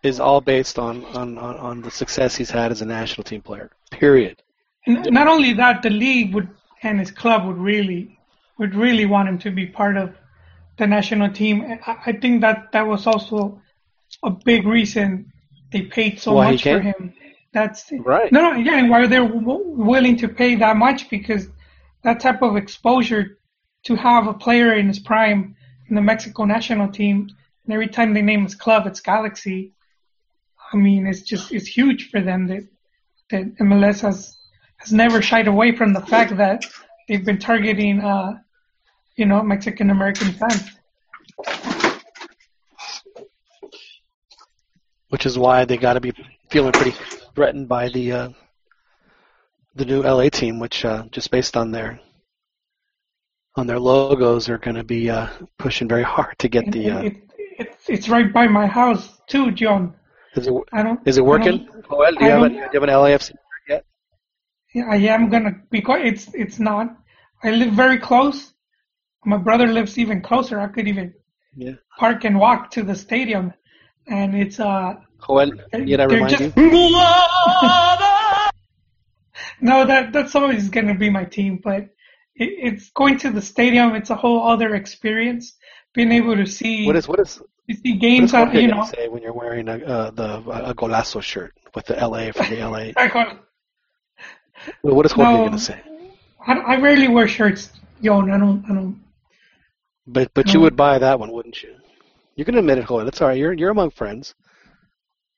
[0.02, 3.40] is all based on, on, on, on the success he's had as a national team
[3.40, 3.70] player.
[3.90, 4.42] Period.
[4.86, 6.48] And not only that, the league would
[6.82, 8.18] and his club would really
[8.58, 10.14] would really want him to be part of
[10.76, 11.78] the national team.
[11.86, 13.60] I, I think that that was also
[14.22, 15.32] a big reason
[15.72, 17.14] they paid so Why much for him.
[17.52, 18.30] That's Right.
[18.30, 21.48] No, no, yeah, and why they're w- willing to pay that much because
[22.02, 23.38] that type of exposure
[23.84, 25.56] to have a player in his prime
[25.88, 27.28] in the Mexico national team,
[27.64, 29.72] and every time they name his club, it's Galaxy.
[30.72, 32.66] I mean, it's just it's huge for them that
[33.30, 34.36] that MLS has
[34.76, 36.64] has never shied away from the fact that
[37.08, 38.38] they've been targeting, uh,
[39.16, 40.70] you know, Mexican American fans.
[45.10, 46.12] Which is why they got to be
[46.50, 46.94] feeling pretty
[47.34, 48.28] threatened by the uh,
[49.74, 52.00] the new LA team, which uh, just based on their
[53.56, 55.28] on their logos are going to be uh,
[55.58, 56.90] pushing very hard to get the.
[56.90, 57.16] Uh, It,
[57.58, 59.94] it's it's right by my house too, John.
[60.34, 61.00] is it I don't.
[61.06, 61.68] is it working?
[61.88, 63.32] Joel, do you have, a, do you have an LAFC
[63.68, 63.84] yet?
[64.74, 66.88] Yeah, I am gonna because it's it's not.
[67.44, 68.52] I live very close.
[69.24, 70.58] My brother lives even closer.
[70.60, 71.14] I could even
[71.56, 71.74] Yeah.
[71.98, 73.52] park and walk to the stadium,
[74.08, 74.94] and it's uh.
[75.26, 76.52] Joel, did I remind just- you?
[79.60, 81.94] no, that that's always gonna be my team, but it,
[82.36, 83.94] it's going to the stadium.
[83.94, 85.54] It's a whole other experience.
[85.94, 88.62] Being able to see What is what is you see what games, is that, Jorge
[88.62, 88.84] you know.
[88.84, 90.38] say when you're wearing a uh, the
[90.70, 92.90] a golazo shirt with the LA from the LA?
[92.96, 93.44] I got-
[94.82, 95.44] Well, what is Jorge No.
[95.44, 95.80] gonna say?
[96.46, 97.70] I, I rarely wear shirts,
[98.00, 98.18] yo.
[98.20, 98.64] and I don't.
[98.68, 99.00] I don't.
[100.06, 101.76] But but you would buy that one, wouldn't you?
[102.36, 103.06] You can admit it, Joel.
[103.08, 103.38] It's all right.
[103.38, 104.34] You're you're among friends.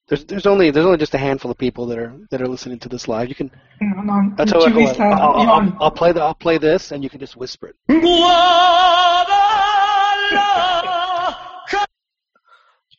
[0.09, 2.79] There's there's only there's only just a handful of people that are that are listening
[2.81, 3.29] to this live.
[3.29, 3.51] You can.
[3.81, 4.73] No, no, I'm That's all right.
[4.73, 4.87] Joel.
[4.87, 7.69] Chivista, I'll, I'll, I'll, I'll play the I'll play this, and you can just whisper
[7.69, 7.77] it.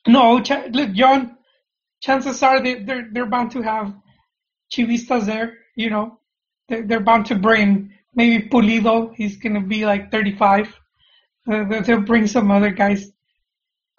[0.08, 1.38] No, ch- look, John.
[2.01, 3.93] Chances are they they're they're bound to have
[4.72, 5.58] Chivistas there.
[5.76, 6.20] You know,
[6.70, 9.14] they're, they're bound to bring maybe Pulido.
[9.16, 10.76] He's gonna be like 35.
[11.51, 13.12] Uh, they- they'll bring some other guys.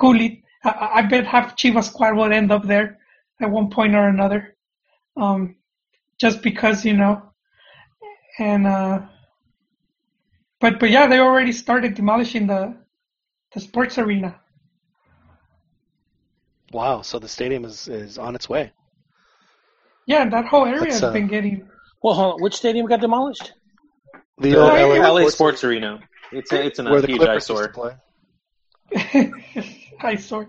[0.01, 2.98] I I bet half Chivas squad will end up there
[3.41, 4.57] at one point or another.
[5.17, 5.57] Um,
[6.21, 7.23] just because you know,
[8.39, 9.03] and uh,
[10.61, 12.77] but but yeah, they already started demolishing the
[13.55, 14.41] the sports arena.
[16.73, 17.03] Wow.
[17.03, 18.73] So the stadium is is on its way.
[20.07, 21.69] Yeah, that whole area That's, has uh, been getting.
[22.03, 22.43] Well, hold on.
[22.43, 23.53] Which stadium got demolished?
[24.39, 26.01] The The old LA, LA Sports, Sports Arena.
[26.31, 27.69] It's a, it's an, where a the huge Clippers eyesore.
[27.69, 29.33] play.
[30.01, 30.49] eyesore.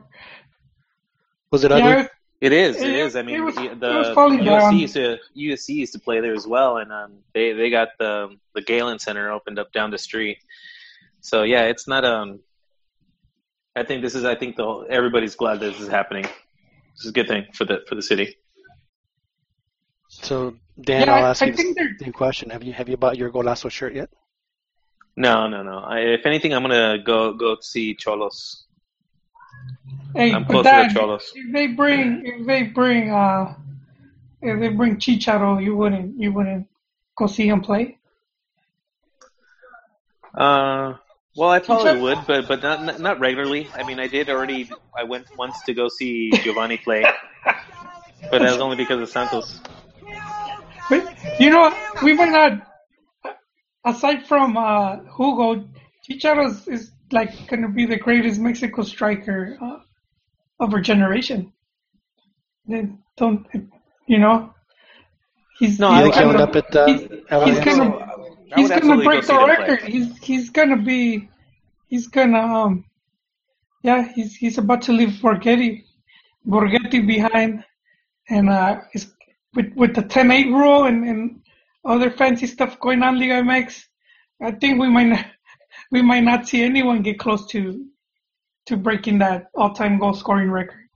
[1.52, 2.02] Was it Yeah, ugly?
[2.04, 2.10] it-
[2.42, 2.78] It is.
[2.78, 3.16] It It- is.
[3.16, 4.74] I mean, the it was falling down.
[4.74, 7.90] USC used to USC used to play there as well, and um, they they got
[8.00, 10.38] the the Galen Center opened up down the street.
[11.22, 12.40] So yeah, it's not um.
[13.76, 14.24] I think this is.
[14.26, 16.24] I think the whole, everybody's glad this is happening.
[16.24, 18.38] This is a good thing for the for the city.
[20.08, 22.50] So Dan, Yeah, I'll ask I you think the same question.
[22.50, 24.10] Have you have you bought your golazo shirt yet?
[25.16, 25.80] No, no, no.
[25.80, 28.64] I, if anything, I'm gonna go go see Xolos.
[30.16, 31.24] Hey, I'm but Dad, to Xolos.
[31.36, 33.56] if they bring, if they bring, uh,
[34.42, 36.68] if they bring Chicharo, you wouldn't, you wouldn't
[37.16, 37.98] go see him play.
[40.34, 40.94] Uh,
[41.36, 43.68] well, I probably would, but but not not- not regularly.
[43.74, 44.70] I mean, I did already.
[44.98, 47.04] I went once to go see Giovanni play,
[47.46, 49.62] but that was only because of Santos.
[50.90, 51.08] But
[51.40, 52.66] you know, we were not.
[53.86, 55.66] Aside from uh, Hugo,
[56.08, 59.80] Chicharo is, is like going to be the greatest Mexico striker uh,
[60.60, 61.52] of our generation.
[62.68, 62.88] They
[63.18, 63.46] don't,
[64.08, 64.54] you know,
[65.58, 67.00] he's No, he's I- think he'll gonna- end up at uh, he's,
[67.58, 68.08] he's gonna
[68.56, 69.58] he's gonna break go the them play.
[69.58, 69.82] record.
[69.90, 71.30] He's he's gonna be
[71.88, 72.86] he's gonna um
[73.84, 75.84] yeah he's he's about to leave Borgetti
[76.48, 77.64] Borgetti behind
[78.30, 79.12] and uh is
[79.56, 81.42] with with the 10-8 rule and, and
[81.86, 83.82] other fancy stuff going on Liga MX.
[84.42, 85.26] I think we might not,
[85.92, 87.86] we might not see anyone get close to
[88.68, 90.88] to breaking that all-time goal scoring record.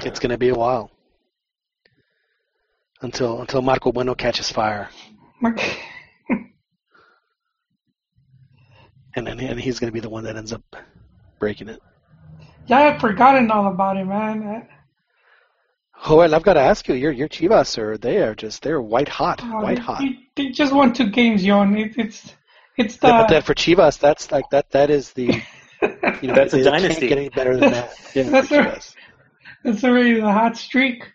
[0.00, 0.90] It's going to be a while
[3.00, 4.88] until until Marco Bueno catches fire,
[5.42, 5.58] and
[9.14, 10.62] then and he's going to be the one that ends up
[11.38, 11.80] breaking it.
[12.66, 14.66] Yeah, I'd forgotten all about it, man.
[16.02, 18.80] Uh, Joel, I've got to ask you, your your Chivas are they are just they're
[18.80, 20.00] white hot, Uh, white they, hot.
[20.00, 21.76] They, they just won two games, Yon.
[21.76, 22.34] It, it's
[22.76, 25.42] it's the Yeah, but that for Chivas, that's like that that is the
[26.20, 27.08] you know That's a dynasty.
[27.08, 27.94] Can't get any better than that.
[28.14, 28.94] Yeah, That's for a- Chivas.
[29.64, 31.10] That's already the hot streak.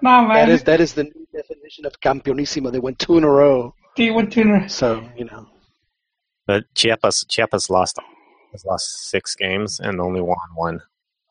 [0.00, 0.34] Nah, man.
[0.34, 2.72] That is that is the new definition of campeonísimo.
[2.72, 3.74] They went two in a row.
[3.96, 4.66] They went two in a row.
[4.68, 5.46] So you know.
[6.46, 7.98] But Chiapas Chiapas lost
[8.52, 10.80] has lost six games and only won one.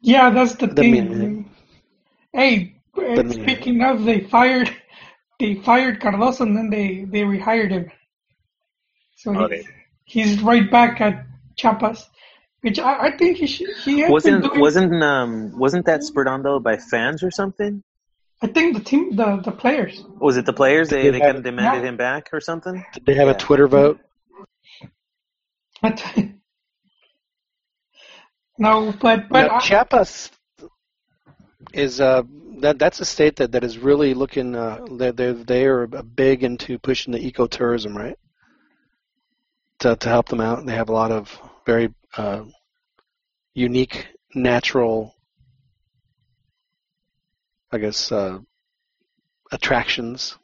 [0.01, 1.19] Yeah, that's the Doesn't thing.
[1.19, 1.49] mean.
[2.33, 4.75] Hey, Doesn't mean speaking of, they fired
[5.39, 7.91] they fired Carlos and then they they rehired him.
[9.15, 9.65] So Oh, he's,
[10.05, 11.25] he's right back at
[11.55, 12.09] Chiapas,
[12.61, 14.59] which I, I think he should, he has been Wasn't doing.
[14.59, 17.81] wasn't um wasn't that spurred on though by fans or something?
[18.43, 20.03] I think the team, the the players.
[20.19, 20.89] Was it the players?
[20.89, 21.89] They Did they they kind of demanded Yeah.
[21.89, 22.83] him back or something.
[22.93, 23.99] Did they have a Twitter vote?
[28.57, 30.31] no, but but Now, I- Chiapas
[31.73, 32.23] is uh
[32.59, 36.43] that that's a state that, that is really looking uh they're they're they are big
[36.43, 38.17] into pushing the ecotourism right?
[39.79, 40.65] To to help them out.
[40.65, 42.43] They have a lot of very uh
[43.53, 45.15] unique natural
[47.71, 48.39] I guess uh
[49.51, 50.37] attractions.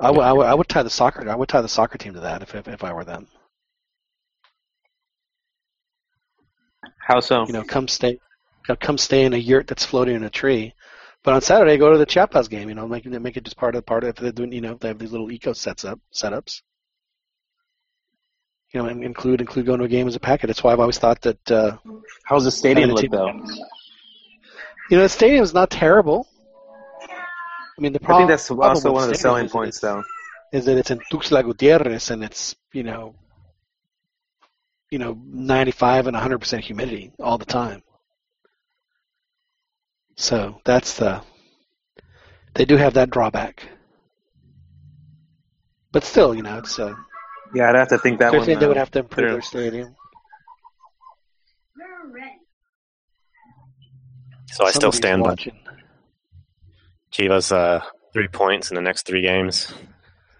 [0.00, 2.14] I would I would I would tie the soccer I would tie the soccer team
[2.14, 3.28] to that if if, if I were them.
[7.06, 7.46] How so?
[7.46, 8.18] you know, come stay,
[8.66, 10.74] come- come stay in a yurt that's floating in a tree.
[11.22, 12.68] But on Saturday, go to the Chiapas game.
[12.68, 14.52] You know, make it make it just part of the part of if they're doing.
[14.52, 16.62] You know, if they have these little eco sets up setups.
[18.72, 20.48] You know, include include going to a game as a packet.
[20.48, 21.50] That's why I've always thought that.
[21.50, 21.78] Uh,
[22.24, 23.28] How's the stadium look though?
[24.90, 26.28] You know, the stadium's not terrible.
[27.10, 28.24] I mean, the problem.
[28.24, 30.02] I think that's also one of the stadium selling is points though.
[30.52, 33.14] is that it's in Tuxtla Gutierrez and it's you know,
[34.90, 37.82] you know, 95 and 100 percent humidity all the time.
[40.16, 41.22] So that's the.
[42.54, 43.66] They do have that drawback,
[45.90, 46.78] but still, you know, it's.
[46.78, 46.94] Uh,
[47.54, 48.46] Yeah, I'd have to think that one.
[48.46, 49.96] think they would uh, have to improve their stadium.
[54.52, 55.34] So I still Somebody's stand by.
[57.10, 57.80] Chivas uh,
[58.12, 59.72] three points in the next three games.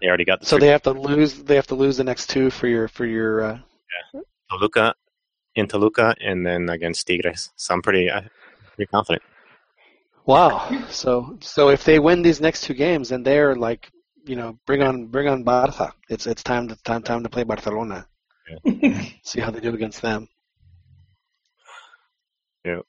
[0.01, 1.43] They already got the So they have to lose.
[1.43, 3.43] They have to lose the next two for your for your.
[3.43, 3.59] Uh,
[4.49, 4.93] Toluca
[5.55, 7.51] in Toluca and then against Tigres.
[7.55, 8.21] So I'm pretty uh,
[8.75, 9.23] pretty confident.
[10.25, 10.85] Wow.
[10.89, 13.91] So so if they win these next two games, then they're like,
[14.25, 15.93] you know, bring on bring on Barca.
[16.09, 18.07] It's it's time to time time to play Barcelona.
[19.23, 20.27] See how they do against them.
[22.65, 22.81] Yeah.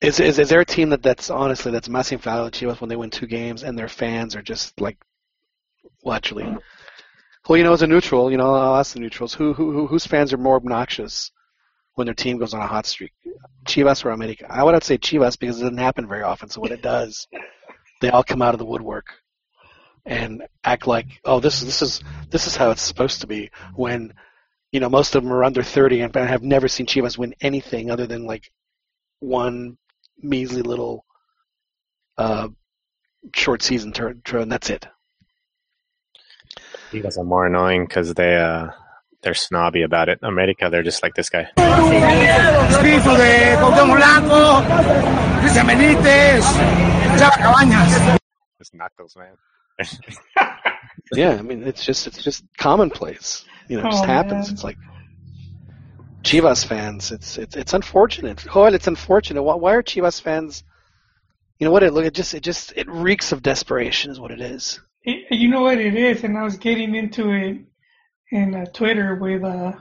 [0.00, 2.96] Is, is is there a team that that's honestly that's más inflado Chivas when they
[2.96, 4.98] win two games and their fans are just like,
[6.02, 6.44] well, actually,
[7.48, 9.86] well, you know, as a neutral, you know, I'll ask the neutrals who who who-
[9.86, 11.30] whose fans are more obnoxious
[11.94, 13.12] when their team goes on a hot streak,
[13.66, 14.46] Chivas or America?
[14.48, 16.48] I would to say Chivas because it doesn't happen very often.
[16.48, 17.26] So when it does,
[18.00, 19.06] they all come out of the woodwork
[20.06, 23.50] and act like, oh, this is this is this is how it's supposed to be.
[23.74, 24.12] When
[24.72, 27.34] you know most of them are under thirty and I have never seen Chivas win
[27.40, 28.50] anything other than like
[29.20, 29.78] one
[30.20, 31.04] measly little
[32.18, 32.48] uh,
[33.34, 34.86] short season turn, and that's it.
[36.92, 38.68] Chivas are more annoying because they uh,
[39.24, 40.18] they're snobby about it.
[40.22, 41.48] America, they're just like this guy.
[41.56, 44.62] Espíritu de Cuauhtémoc Blanco,
[45.40, 46.44] Cristian Benítez,
[47.18, 48.18] Chava Cabañas.
[48.58, 49.36] Just knuckles, man.
[51.14, 53.44] yeah, I mean it's just it's just commonplace.
[53.68, 54.46] You know, it just Oh, happens.
[54.46, 54.52] man.
[54.54, 54.78] It's like
[56.22, 57.10] Chivas fans.
[57.12, 58.38] It's it's it's unfortunate.
[58.52, 59.42] Joel, it's unfortunate.
[59.42, 60.62] Why, why are Chivas fans?
[61.58, 61.82] You know what?
[61.82, 64.80] It look it just it just it reeks of desperation, is what it is.
[65.02, 67.58] It- you know what it is, and I was getting into it
[68.30, 69.78] in uh, Twitter with a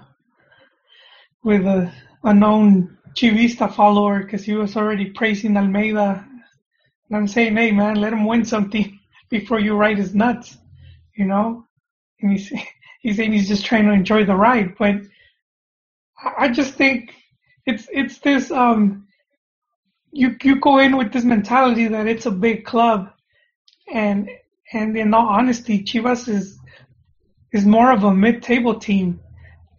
[1.44, 1.92] with a
[2.24, 6.26] unknown Chivista follower because he was already praising Almeyda,
[7.08, 10.58] and I'm saying, hey man, let him win something before you ride his nuts,
[11.16, 11.66] you know.
[12.22, 12.52] And he's
[13.02, 14.96] he's saying he's just trying to enjoy the ride, but
[16.38, 17.14] I just think
[17.66, 19.08] it's it's this um
[20.12, 23.10] you you go in with this mentality that it's a big club
[23.92, 24.30] and
[24.72, 26.58] and in all honesty, Chivas is
[27.54, 29.20] is more of a mid-table team,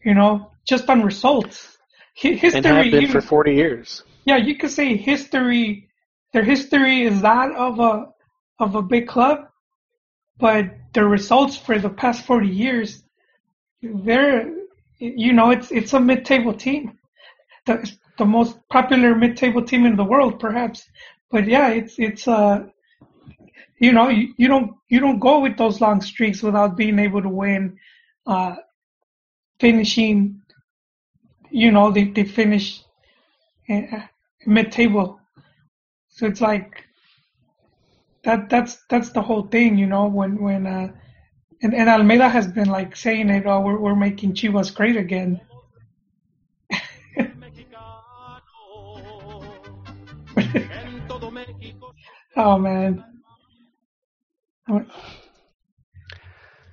[0.05, 1.77] you know, just on results.
[2.15, 4.05] History, and have been for 40 years.
[4.25, 5.89] yeah, you could say history.
[6.33, 8.07] Their history is that of a
[8.61, 9.49] of a big club,
[10.39, 13.03] but the results for the past forty years,
[13.83, 14.49] they're
[14.99, 16.99] you know it's it's a mid-table team,
[17.67, 20.89] the the most popular mid-table team in the world, perhaps.
[21.33, 22.67] But yeah, it's it's uh
[23.85, 27.23] you know you, you don't you don't go with those long streaks without being able
[27.23, 27.79] to win,
[28.27, 28.57] uh,
[29.61, 30.41] finishing.
[31.51, 32.83] You know they they finish
[33.69, 34.07] uh,
[34.47, 35.21] mid-table.
[36.09, 36.85] So it's like
[38.25, 38.49] that.
[38.49, 40.07] That's that's the whole thing, you know.
[40.07, 40.89] When when uh,
[41.63, 43.45] and, and Almeyda has been like saying it.
[43.47, 45.41] Oh, we're we're making Chivas great again.
[52.37, 53.14] oh man.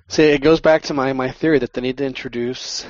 [0.08, 2.86] See, it goes back to my, my theory that they need to introduce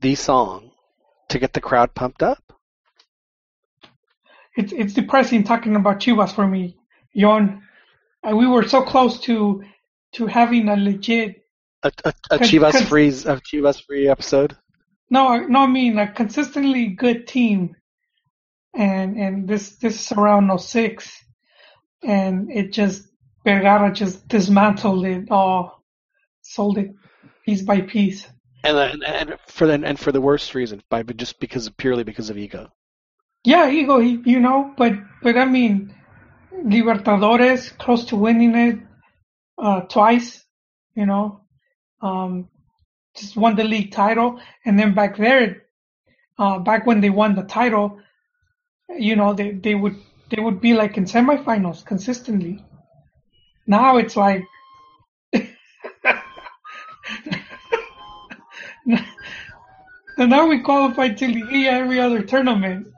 [0.00, 0.70] the song
[1.28, 2.42] to get the crowd pumped up.
[4.56, 6.78] It's it's depressing talking about Chivas for me,
[7.12, 7.62] Yon.
[8.26, 9.62] Uh, we were so close to
[10.14, 11.44] to having a legit
[11.82, 14.56] A, a, a Chivas con- free a Chivas free episode.
[15.10, 17.76] no no I mean a consistently good team,
[18.74, 21.08] and and this this is around 06,
[22.02, 23.08] and it just
[23.44, 25.82] Vergara just dismantled it all,
[26.42, 26.90] sold it
[27.44, 28.26] piece by piece.
[28.64, 32.30] And, and and for the, and for the worst reason, by just because purely because
[32.30, 32.70] of ego.
[33.44, 35.94] Yeah, ego, you know, but but I mean,
[36.52, 38.78] Libertadores, close to winning it
[39.56, 40.44] uh, twice,
[40.94, 41.40] you know,
[42.02, 42.48] um,
[43.16, 45.62] just won the league title, and then back there,
[46.38, 48.00] uh, back when they won the title,
[48.98, 49.96] you know, they they would
[50.30, 52.64] they would be like in semifinals consistently.
[53.66, 54.44] Now it's like.
[55.32, 55.44] And
[60.30, 62.88] now we qualify to Liguilla every other tournament.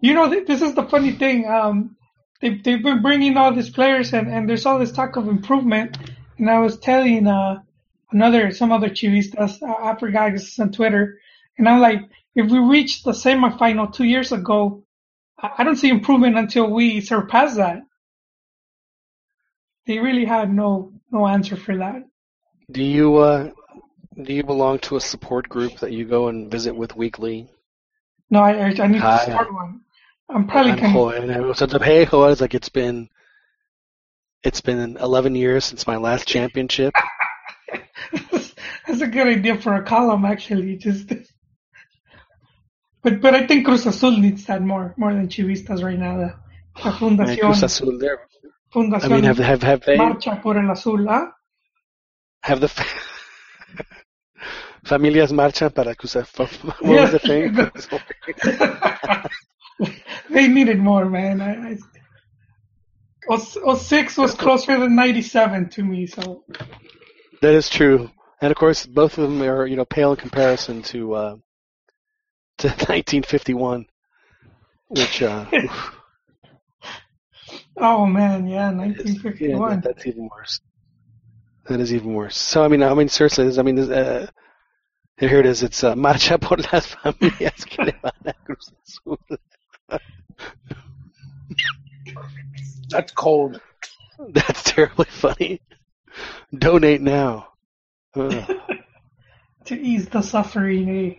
[0.00, 1.48] You know, this is the funny thing.
[1.48, 1.96] Um,
[2.40, 5.98] they, they've been bringing all these players, and, and there's all this talk of improvement.
[6.38, 7.62] And I was telling uh,
[8.12, 11.18] another, some other Chivistas, I forgot this is on Twitter,
[11.58, 12.02] and I'm like,
[12.36, 14.84] if we reached the semifinal two years ago,
[15.40, 17.80] I, don't see improvement until we surpass that.
[19.86, 22.02] They really had no no answer for that.
[22.70, 23.50] Do you uh
[24.20, 27.48] do you belong to a support group that you go and visit with weekly?
[28.30, 29.24] No, I, I need Hi.
[29.24, 29.80] to start one.
[30.28, 31.30] I'm probably I'm joven.
[31.30, 33.08] And so the it's like it's been
[34.42, 36.94] it's been 11 years since my last championship.
[38.86, 40.76] That's a good idea for a column, actually.
[40.76, 41.12] Just,
[43.02, 46.16] but but I think Cruz Azul needs that more more than Chivistas right now.
[46.16, 46.34] The,
[46.84, 48.20] Man, Fundación, Cruz Azul, they're-
[48.72, 51.32] Fundación I mean, have have have they Marcha por el Azul, ¿ah?
[52.42, 52.68] have the
[54.84, 56.46] familias marchan para Cruz Azul?
[56.80, 57.56] What was the thing?
[60.30, 61.40] They needed more, man.
[61.40, 61.78] I, I,
[63.30, 66.44] oh, 06 was closer than 97 to me, so
[67.42, 70.82] That is true, and of course, both of them are you know pale in comparison
[70.82, 71.36] to uh,
[72.58, 73.86] to 1951,
[74.88, 75.46] which uh,
[77.76, 79.70] oh man, yeah, yeah, 1951.
[79.70, 80.60] that, that's even worse.
[81.66, 82.36] That is even worse.
[82.36, 84.26] So I mean, I mean, seriously, this, I mean, this, uh,
[85.18, 85.62] here it is.
[85.62, 89.18] It's uh, marcha por las familias que le van a Cruz Azul.
[92.88, 93.60] That's cold.
[94.30, 95.60] That's terribly funny.
[96.56, 97.48] Donate now.
[98.14, 98.46] To
[99.70, 101.14] ease the suffering, eh?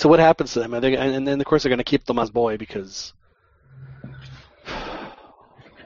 [0.00, 0.72] So what happens to them?
[0.72, 3.12] Are they, and then of course they're going to keep Tomas Boy because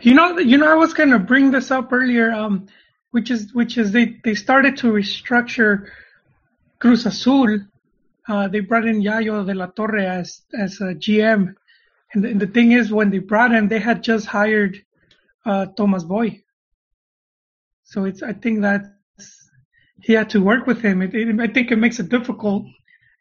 [0.05, 2.67] You know, you know, I was gonna bring this up earlier, um,
[3.11, 5.89] which is which is they they started to restructure
[6.79, 7.59] Cruz Azul.
[8.29, 11.55] Uh, they brought in Yayo de la Torre as as a GM,
[12.13, 14.81] and the, and the thing is, when they brought him, they had just hired
[15.45, 16.45] uh, Tomas Boy.
[17.83, 18.83] So it's I think that
[20.03, 21.03] he had to work with him.
[21.03, 22.67] It, it, I think it makes it difficult.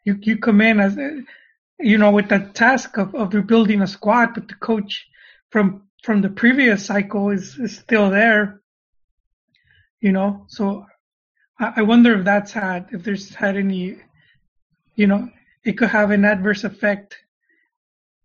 [0.04, 0.96] You you come in as
[1.80, 5.06] you know with the task of, of rebuilding a squad, but the coach
[5.50, 8.60] from from the previous cycle is, is still there.
[10.00, 10.84] You know, so
[11.58, 13.96] I, I wonder if that's had if there's had any,
[14.94, 15.30] you know,
[15.64, 17.16] it could have an adverse effect.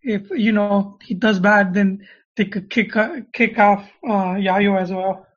[0.02, 2.06] If you know he does bad, then
[2.36, 2.94] they could kick
[3.32, 5.29] kick off uh, Yayo as well.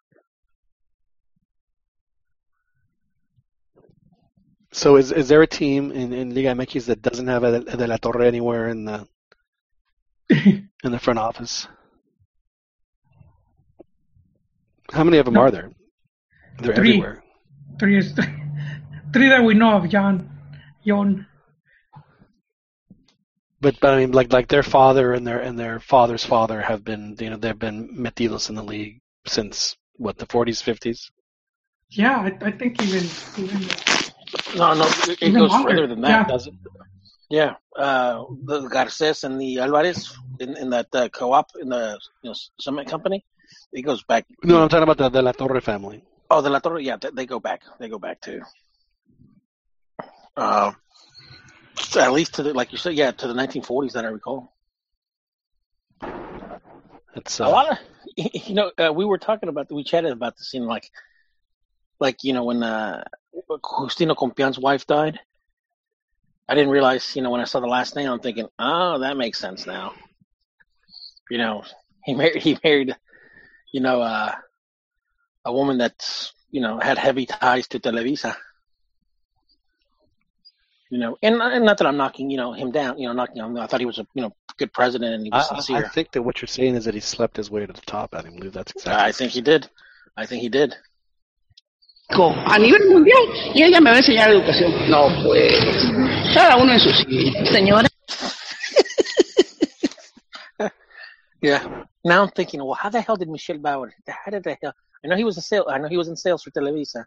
[4.73, 7.77] So is is there a team in, in Liga MX that doesn't have a, a
[7.77, 9.07] De La Torre anywhere in the
[10.31, 11.69] in the front office?
[14.93, 15.41] How many of them No.
[15.41, 15.71] are there?
[16.59, 16.91] They're Three.
[16.91, 17.23] everywhere.
[17.79, 18.27] Three is three
[19.13, 20.29] three that we know of, John.
[20.85, 21.27] Yon.
[23.61, 26.83] But but I mean, like like their father and their and their father's father have
[26.85, 31.11] been you know they've been metidos in the league since what the 40s 50s.
[31.91, 33.05] Yeah, I, I think even
[33.39, 33.69] even
[34.57, 36.25] No, no, it, it goes longer, further than that, yeah.
[36.25, 36.55] does it?
[37.29, 42.31] Yeah, uh, the Garces and the Alvarez in, in that uh, co-op in the you
[42.31, 43.25] know, cement company.
[43.73, 44.27] It goes back.
[44.43, 46.05] No, I'm talking about the De La Torre family.
[46.31, 46.81] Oh, the La Torre.
[46.81, 47.63] Yeah, they, they go back.
[47.79, 48.43] They go back to.
[50.37, 50.73] Uh,
[51.97, 54.53] at least to the like you said, yeah, to the 1940s that I recall.
[57.15, 57.79] It's A uh, lot of,
[58.17, 60.91] you know, uh, we were talking about, we chatted about this in like,
[62.01, 63.05] like you know when uh,
[63.35, 65.21] Justino Compeán's wife died.
[66.49, 69.17] I didn't realize, you know, when I saw the last name, I'm thinking, oh, that
[69.17, 69.95] makes sense now.
[71.31, 71.65] You know,
[72.05, 72.97] he married, he married,
[73.73, 74.35] you know, uh,
[75.45, 78.37] a woman that's, you know, had heavy ties to Televisa.
[80.91, 83.37] You know, and, and not that I'm knocking, you know, him down, you know, knocking
[83.37, 83.57] him.
[83.57, 85.87] I thought he was a, you know, good president and he was I, sincere.
[85.87, 88.15] I think that what you're saying is that he slept his way to the top.
[88.15, 89.09] I believe that's exactly.
[89.09, 89.71] I think he did.
[90.19, 90.77] I think he did.
[92.15, 93.23] A nivel mundial
[93.55, 94.71] y ella me va a enseñar educación.
[94.91, 95.59] No, pues,
[96.35, 97.47] cada uno en su sitio.
[97.47, 97.89] Señora.
[101.41, 101.83] Yeah.
[102.05, 103.93] Now I'm thinking, well, how the hell did Michel Bauer?
[104.07, 104.73] How did the hell?
[105.05, 105.67] I know he was a sale.
[105.69, 107.05] I know he was in sales for Televisa.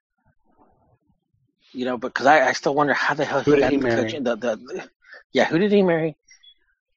[1.72, 3.72] You know, but because I, I still wonder how the hell he Who did got
[3.72, 4.12] he the marry?
[4.12, 4.90] The, the, the-
[5.32, 6.18] yeah, who did he marry?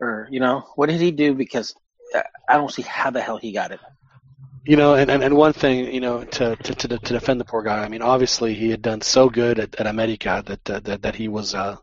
[0.01, 1.33] Or you know, what did he do?
[1.35, 1.77] Because
[2.13, 3.79] uh, I don't see how the hell he got it.
[4.69, 7.47] You know, and, and, and one thing, you know, to, to to to defend the
[7.47, 7.83] poor guy.
[7.83, 11.17] I mean, obviously he had done so good at, at America that, uh, that that
[11.17, 11.77] he was, uh,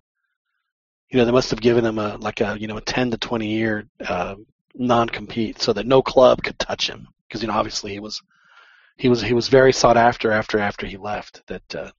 [1.09, 3.17] you know, they must have given him a like a you know a ten to
[3.17, 4.36] twenty year uh,
[4.75, 8.21] non compete so that no club could touch him because you know obviously he was
[8.97, 11.89] he was he was very sought after after after he left that uh,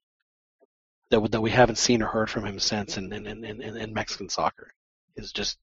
[1.09, 3.93] that that we haven't seen or heard from him since in in in, in, in
[3.93, 4.71] Mexican soccer.
[5.17, 5.57] He's just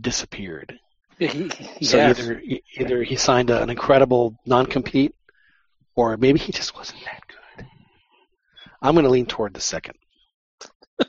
[0.00, 0.78] disappeared.
[1.18, 2.18] He, he So has.
[2.18, 2.40] either
[2.78, 5.14] either he signed a, an incredible non-compete,
[5.96, 7.66] or maybe he just wasn't that good.
[8.80, 9.94] I'm going to lean toward the second.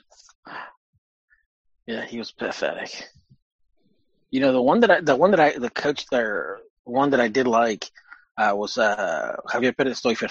[1.87, 2.91] Yeah, he was pathetic.
[4.29, 7.19] You know, the one that I, the one that I, the coach there, one that
[7.19, 7.89] I did like,
[8.37, 10.29] uh, was uh, Javier Perez Stoifer.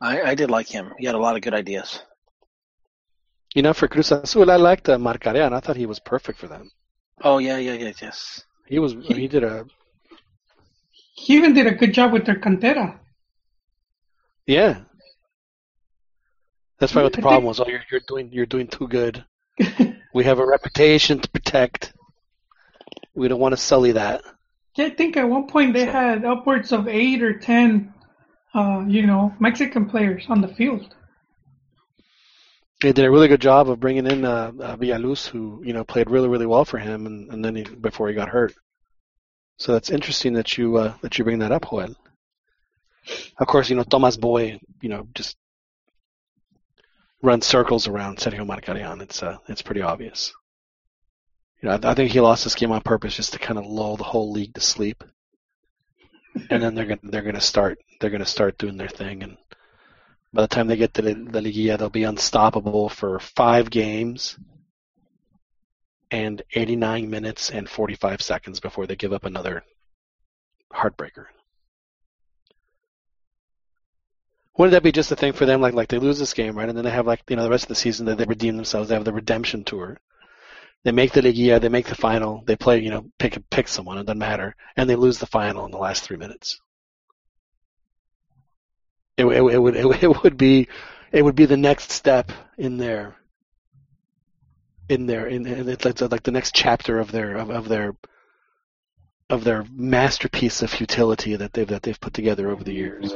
[0.00, 0.92] I, I did like him.
[0.98, 2.00] He had a lot of good ideas.
[3.54, 5.52] You know, for Cruz Azul, I liked uh, Markarian.
[5.52, 6.70] I thought he was perfect for them.
[7.22, 8.44] Oh yeah, yeah, yeah, yes.
[8.66, 8.94] He was.
[9.02, 9.66] He did a.
[11.14, 12.98] He even did a good job with their cantera.
[14.46, 14.80] Yeah.
[16.78, 17.60] That's probably what the problem was.
[17.60, 19.24] Oh, you're you're doing you're doing too good.
[20.14, 21.94] we have a reputation to protect.
[23.14, 24.22] We don't want to sully that.
[24.76, 27.94] Yeah, I think at one point they had upwards of eight or ten,
[28.54, 30.94] uh, you know, Mexican players on the field.
[32.80, 35.84] They did a really good job of bringing in uh, uh, Villaluz, who you know
[35.84, 38.54] played really really well for him, and, and then he, before he got hurt.
[39.58, 41.96] So that's interesting that you uh, that you bring that up, Joel.
[43.38, 45.36] Of course, you know Tomas Boy, you know just
[47.22, 49.00] runs circles around Sergio Markarian.
[49.00, 50.34] It's uh, it's pretty obvious.
[51.62, 53.66] You know, I, I think he lost this game on purpose just to kind of
[53.66, 55.02] lull the whole league to sleep,
[56.50, 59.38] and then they're gonna they're gonna start they're gonna start doing their thing, and
[60.36, 64.38] by the time they get to the, the Liguilla, they'll be unstoppable for five games
[66.10, 69.64] and 89 minutes and 45 seconds before they give up another
[70.70, 71.24] heartbreaker.
[74.58, 75.62] Wouldn't that be just a thing for them?
[75.62, 76.68] Like, like they lose this game, right?
[76.68, 78.56] And then they have like, you know, the rest of the season that they redeem
[78.56, 78.90] themselves.
[78.90, 79.98] They have the redemption tour.
[80.84, 83.96] They make the Liguilla, they make the final, they play, you know, pick pick someone,
[83.96, 86.60] it doesn't matter, and they lose the final in the last three minutes.
[89.16, 90.68] It, it, it would it, it would be
[91.12, 93.16] it would be the next step in their
[94.88, 97.94] in their in, in it's like, like the next chapter of their of, of their
[99.28, 103.12] of their masterpiece of futility that they've that they've put together over the years.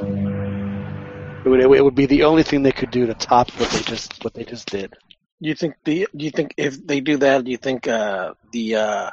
[1.43, 3.81] It would, it would be the only thing they could do to top what they
[3.81, 4.93] just what they just did.
[5.39, 6.07] You think the?
[6.15, 9.09] Do you think if they do that, do you think uh, the uh,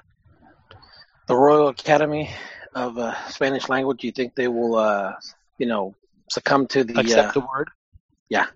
[1.26, 2.30] the Royal Academy
[2.74, 4.00] of uh, Spanish language?
[4.00, 5.14] Do you think they will, uh,
[5.56, 5.94] you know,
[6.30, 6.98] succumb to the?
[6.98, 7.70] Accept uh, the word
[8.28, 8.46] Yeah.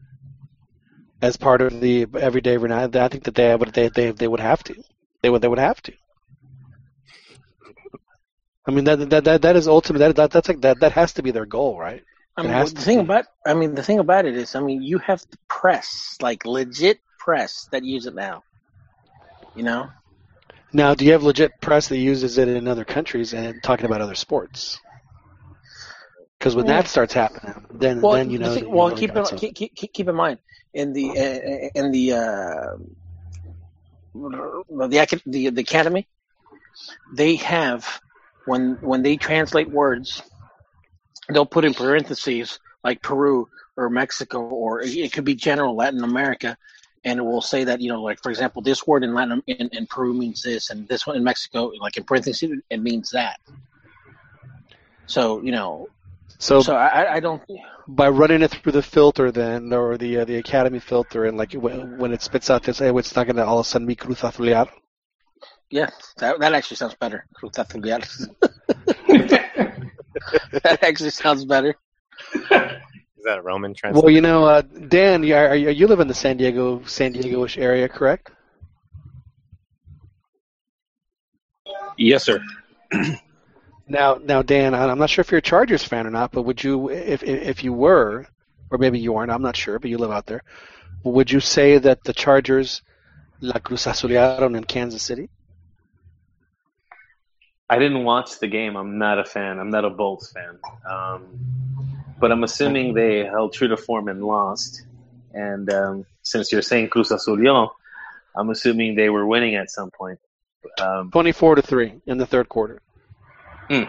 [1.22, 2.94] as part of the everyday renown.
[2.96, 4.74] I think that they would they they they would have to.
[5.22, 5.92] They would they would have to.
[8.66, 9.98] I mean that that that, that is ultimate.
[10.00, 12.02] That, that that's like that that has to be their goal, right?
[12.36, 13.02] I mean, the thing be.
[13.02, 16.44] about I mean the thing about it is, I mean, you have the press, like
[16.44, 18.42] legit press that use it now.
[19.54, 19.90] You know,
[20.72, 24.00] Now, do you have legit press that uses it in other countries and talking about
[24.02, 24.78] other sports?
[26.42, 28.52] Because when that starts happening, then well, then you know.
[28.52, 29.24] thing- well, really keep in,
[29.54, 30.40] keep, keep keep in mind
[30.74, 32.76] in the uh, in the uh,
[34.12, 36.08] the the the academy,
[37.14, 38.00] they have
[38.46, 40.20] when when they translate words,
[41.28, 46.56] they'll put in parentheses like Peru or Mexico or it could be general Latin America,
[47.04, 49.68] and it will say that you know like for example this word in Latin in,
[49.68, 53.38] in Peru means this and this one in Mexico like in parentheses it means that.
[55.06, 55.88] So you know,
[56.42, 57.40] So, so I I- I don't.
[57.86, 61.52] by running it through the filter, then or the uh, the academy filter, and like
[61.52, 63.86] when, when it spits out this, hey, it's not going to all of a sudden
[63.86, 64.68] be Cruz Azulear.
[65.70, 67.24] Yeah, that that actually sounds better.
[67.32, 68.00] Cruz Azulear.
[70.64, 71.76] that actually sounds better.
[72.34, 74.04] Is that a Roman translation?
[74.04, 77.12] Well, you know, uh, Dan, you, are, you, you live in the San Diego, San
[77.12, 78.32] Diego-ish area, correct?
[81.96, 82.42] Yes, sir.
[83.92, 86.64] Now, now, Dan, I'm not sure if you're a Chargers fan or not, but would
[86.64, 88.26] you, if if you were,
[88.70, 90.42] or maybe you aren't, I'm not sure, but you live out there,
[91.04, 92.80] would you say that the Chargers
[93.42, 95.28] la Cruz Azulearon in Kansas City?
[97.68, 98.76] I didn't watch the game.
[98.76, 99.58] I'm not a fan.
[99.58, 100.58] I'm not a Bolts fan.
[100.90, 101.26] Um,
[102.18, 104.86] but I'm assuming they held true to form and lost.
[105.34, 107.76] And um, since you're saying Cruz Azul,
[108.34, 110.18] I'm assuming they were winning at some point.
[110.80, 112.80] Um, 24 to three in the third quarter.
[113.72, 113.84] Hmm.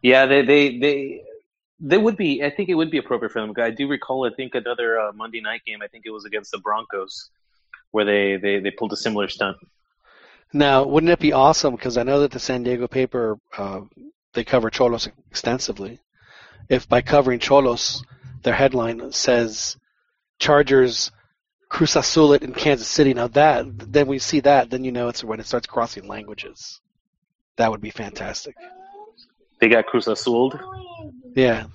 [0.00, 1.22] Yeah, they, they they
[1.80, 2.44] they would be.
[2.44, 3.52] I think it would be appropriate for them.
[3.58, 4.30] I do recall.
[4.30, 5.82] I think another uh, Monday night game.
[5.82, 7.30] I think it was against the Broncos,
[7.90, 9.56] where they they, they pulled a similar stunt.
[10.52, 11.74] Now, wouldn't it be awesome?
[11.74, 13.80] Because I know that the San Diego paper uh,
[14.34, 15.98] they cover Xolos extensively.
[16.68, 18.04] If by covering Xolos,
[18.44, 19.76] their headline says
[20.38, 21.10] Chargers
[21.68, 23.14] Cruz Azul it in Kansas City.
[23.14, 26.80] Now that then we see that, then you know it's when it starts crossing languages.
[27.56, 28.54] That would be fantastic.
[29.60, 30.52] They got Cruz Azul.
[31.34, 31.66] Yeah.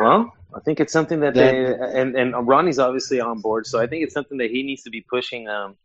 [0.00, 3.80] Well, I think it's something that Then- they and and Ronnie's obviously on board, so
[3.80, 5.76] I think it's something that he needs to be pushing um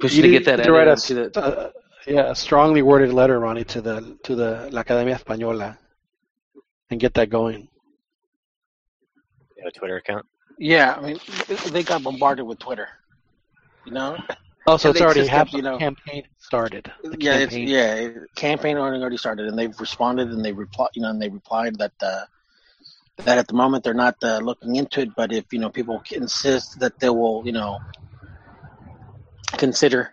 [0.00, 1.70] pushing to get that need to write a, into the uh,
[2.06, 5.76] yeah, a strongly worded letter, Ronnie, to the to the La Academia Española,
[6.90, 7.68] and get that going.
[9.56, 10.26] You have a Twitter account?
[10.58, 11.18] Yeah, I mean,
[11.70, 12.88] they got bombarded with Twitter.
[13.88, 14.18] You know.
[14.66, 15.54] Oh, it's already happened.
[15.54, 16.92] You know, campaign started.
[17.02, 17.68] The yeah, it's, campaign.
[17.68, 21.30] yeah, campaign already already started, and they've responded, and they reply, you know, and they
[21.30, 22.26] replied that uh,
[23.24, 26.02] that at the moment they're not uh, looking into it, but if you know people
[26.12, 27.78] insist that they will, you know,
[29.56, 30.12] consider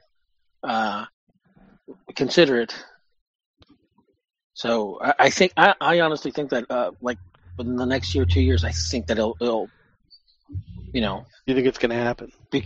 [0.64, 1.04] uh,
[2.16, 2.74] consider it.
[4.54, 7.18] So I, I think I, I honestly think that uh, like
[7.58, 9.70] within the next year, two years, I think that it'll, it'll
[10.94, 12.32] you know, You think it's going to happen?
[12.52, 12.66] be,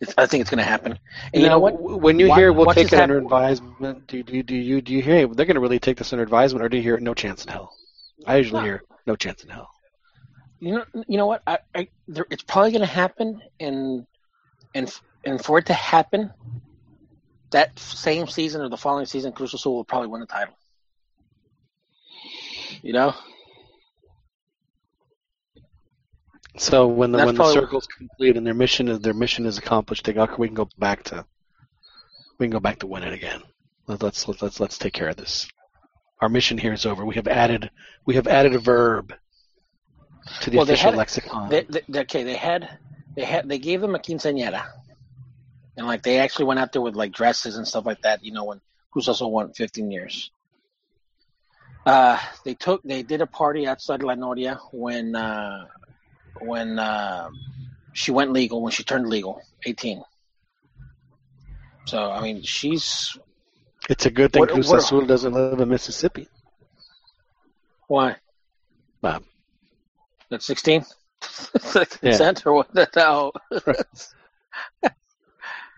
[0.00, 0.98] it's, I think it's going to happen.
[1.32, 1.80] And you know what?
[1.80, 5.02] When you What- hear we'll take it under advisement, do, do, do you do you
[5.02, 7.44] hear they're going to really take this under advisement, or do you hear no chance
[7.44, 7.74] in hell?
[8.26, 8.64] I usually No.
[8.66, 9.68] hear no chance in hell.
[10.60, 11.42] You know, you know what?
[11.46, 14.06] I, I there, it's probably going to happen, and
[14.74, 14.92] and
[15.24, 16.30] and for it to happen,
[17.50, 20.54] that same season or the following season, Cruz Azul will probably win the title.
[22.82, 23.14] You know,
[26.58, 30.04] So when the when the circle's complete and their mission is their mission is accomplished,
[30.04, 31.24] they go, we can go back to
[32.38, 33.42] we can go back to winning again.
[33.86, 35.48] Let- Let's let's let's let's take care of this.
[36.20, 37.04] Our mission here is over.
[37.04, 37.70] We have added
[38.04, 39.14] we have added a verb
[40.40, 41.48] to the well, official had lexicon.
[41.48, 42.68] They, they, okay, they had
[43.14, 44.64] they had they gave them a quinceañera,
[45.76, 48.24] and like they actually went out there with like dresses and stuff like that.
[48.24, 48.60] You know, when
[48.90, 50.30] who's also won 15 years.
[51.86, 55.66] Uh, they took they did a party outside La Noria when uh,
[56.40, 57.28] when uh,
[57.92, 60.02] she went legal when she turned legal 18.
[61.86, 63.16] So I mean she's
[63.88, 66.28] it's a good thing What- Cruz what- Azul doesn't live in Mississippi.
[67.86, 68.16] why
[69.02, 69.20] Wow.
[70.30, 70.84] that's 16
[71.74, 71.84] Yeah.
[71.84, 72.72] consent or what?
[72.74, 73.32] That's how.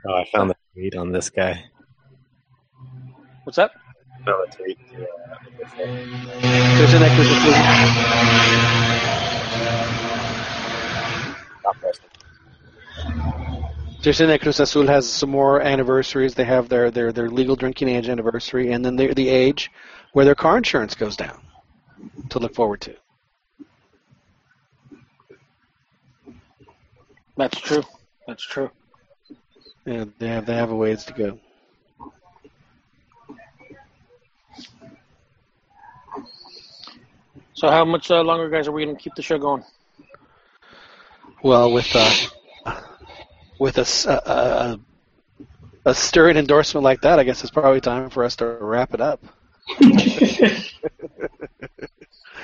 [0.06, 1.64] Oh, I found the tweet on this guy.
[3.44, 3.72] What's up?
[4.26, 4.78] No, the tweet.
[5.76, 7.28] There's an Cruz
[14.02, 16.34] Saying that Cruz Azul has some more anniversaries.
[16.34, 19.70] They have their, their, their legal drinking age anniversary, and then the the age
[20.12, 21.40] where their car insurance goes down
[22.30, 22.96] to look forward to.
[27.36, 27.82] That's true.
[28.26, 28.70] That's true.
[29.86, 31.38] Yeah, they have they have a ways to go.
[37.52, 39.62] So how much uh, longer, guys, are we going to keep the show going?
[41.42, 42.10] Well, with uh,
[43.58, 44.80] with a, s- a, a-
[45.86, 49.00] a stirring endorsement like that, I guess it's probably time for us to wrap it
[49.00, 49.22] up.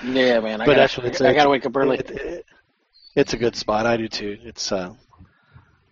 [0.05, 0.61] Yeah, man.
[0.61, 1.99] I But gotta, actually, it's I a- gotta wake up early.
[1.99, 2.47] it- it-
[3.17, 3.87] it's a good spot.
[3.87, 4.39] I do too.
[4.45, 4.93] It's uh,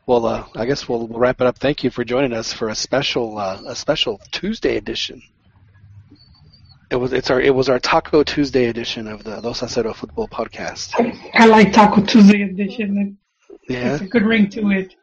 [0.06, 1.56] well, uh, I guess we'll, we'll wrap it up.
[1.58, 5.22] Thank you for joining us for a special uh, a special Tuesday edition.
[6.90, 10.28] It was it's our it was our Taco Tuesday edition of the Los Acero Football
[10.28, 10.92] Podcast.
[11.34, 13.18] I like Taco Tuesday edition.
[13.68, 14.94] Yeah, It's a good ring to it.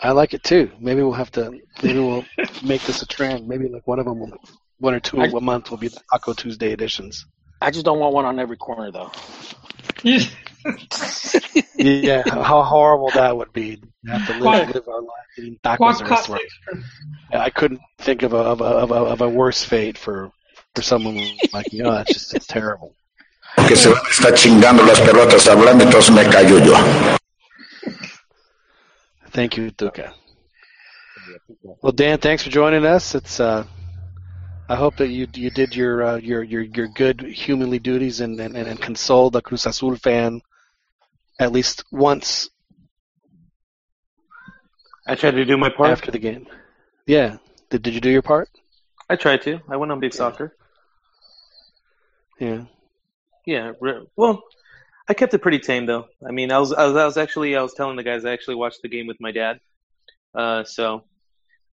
[0.00, 0.70] I like it too.
[0.78, 1.50] Maybe we'll have to
[1.82, 2.24] maybe we'll
[2.62, 3.48] make this a trend.
[3.48, 4.32] Maybe like one of them, will,
[4.78, 7.26] one or two I- a month will be the Taco Tuesday editions.
[7.60, 9.10] I just don't want one on every corner, though.
[11.76, 13.76] yeah, how horrible that would be.
[13.76, 16.42] To have to live, live our life eating tacos Quad in a restaurant.
[17.32, 20.30] I couldn't think of a of a, of a of a worse fate for
[20.78, 21.16] for someone
[21.52, 21.82] like me.
[21.82, 22.94] Oh, it's just it's terrible.
[23.66, 26.74] Que se van a estar chingando las pelotas hablando, entonces me callo yo.
[29.30, 30.14] Thank you, Duca.
[31.82, 33.16] Well, Dan, thanks for joining us.
[33.16, 33.64] It's uh,
[34.68, 38.38] I hope that you you did your uh, your your your good humanly duties and,
[38.38, 40.40] and and consoled the Cruz Azul fan
[41.40, 42.50] at least once
[45.08, 45.90] I tried to do my part.
[45.90, 46.46] after the game.
[47.06, 47.38] Yeah,
[47.70, 48.48] did did you do your part?
[49.10, 49.58] I tried to.
[49.68, 50.54] I went on big soccer.
[52.38, 52.64] Yeah.
[53.46, 53.72] Yeah.
[53.80, 54.42] re- Well,
[55.08, 56.06] I kept it pretty tame though.
[56.26, 58.32] I mean, I was, I was, I was actually, I was telling the guys I
[58.32, 59.60] actually watched the game with my dad.
[60.34, 61.04] Uh, so,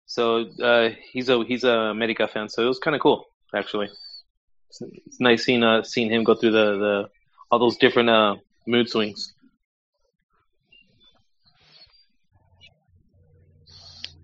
[0.06, 3.90] so uh, he's a he's a America fan, so it was kind of cool actually.
[4.70, 7.10] It's, it's nice seeing uh seeing him go through the the
[7.52, 8.36] all those different uh
[8.66, 9.34] mood swings.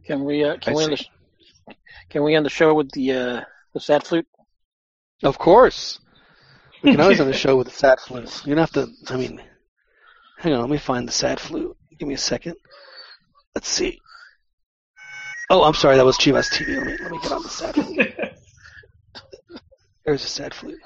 [0.06, 1.76] Can we uh, can I we end the, sh-
[2.10, 3.42] can we end the show with the uh,
[3.74, 4.28] the sad flute?
[5.24, 6.00] Of course.
[6.84, 8.46] We can always end the show with a sad flute.
[8.46, 8.88] You don't have to.
[9.14, 9.42] I mean,
[10.38, 10.62] hang on.
[10.62, 11.76] Let me find the sad flute.
[11.98, 12.56] Give me a second.
[13.56, 14.00] Let's see.
[15.50, 15.98] Oh, I'm sorry.
[15.98, 16.78] That was Chivas TV.
[16.78, 18.14] Let me let me get on the sad flute.
[20.06, 20.80] There's a sad flute.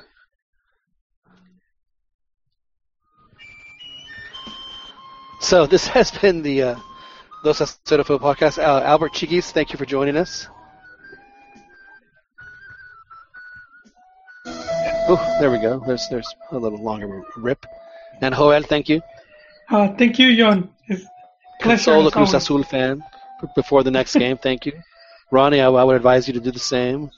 [5.39, 6.75] So this has been the uh,
[7.43, 8.57] Los Astrodofo podcast.
[8.57, 10.47] Uh, Albert Chiquis, thank you for joining us.
[15.07, 15.79] Oh, there we go.
[15.85, 17.65] There's there's a little longer rip.
[18.21, 19.01] And Joel, thank you.
[19.69, 20.69] Uh, thank you, John.
[20.87, 21.03] It's
[21.61, 21.91] pleasure.
[21.91, 22.33] Console the Cruz.
[22.33, 23.03] Azul fan
[23.55, 24.37] before the next game.
[24.37, 24.73] Thank you,
[25.31, 25.61] Ronnie.
[25.61, 27.11] I, I would advise you to do the same.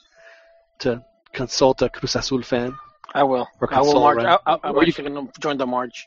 [0.80, 1.02] To
[1.32, 2.76] consult a Cruz Azul fan.
[3.14, 3.48] I will.
[3.60, 4.16] Or I will console, march.
[4.18, 4.38] right?
[4.46, 6.06] I, I, I'm Or you- actually going to join the march.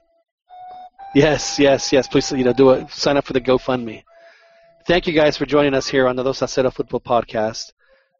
[1.15, 2.07] Yes, yes, yes.
[2.07, 2.89] Please, you know, do it.
[2.91, 4.03] Sign up for the GoFundMe.
[4.87, 7.73] Thank you guys for joining us here on the Dos Acero Football Podcast.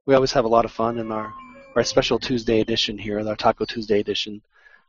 [0.06, 1.32] We always have a lot of fun in our
[1.76, 4.42] our special Tuesday edition here, our Taco Tuesday edition.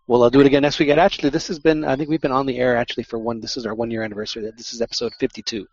[0.07, 0.89] We'll uh, do it again next week.
[0.89, 3.41] And actually, this has been, I think we've been on the air actually for one,
[3.41, 4.51] this is our one year anniversary.
[4.57, 5.67] This is episode 52.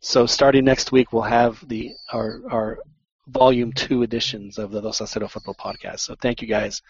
[0.00, 2.78] So starting next week, we'll have the our, our
[3.28, 6.00] volume two editions of the Los Acero Football Podcast.
[6.00, 6.80] So thank you guys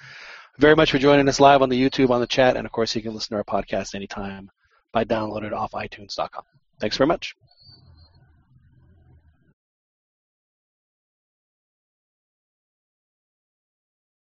[0.59, 2.94] very much for joining us live on the YouTube, on the chat, and of course,
[2.94, 4.51] you can listen to our podcast anytime
[4.93, 6.44] by downloading it off iTunes.com.
[6.81, 7.35] Thanks very much.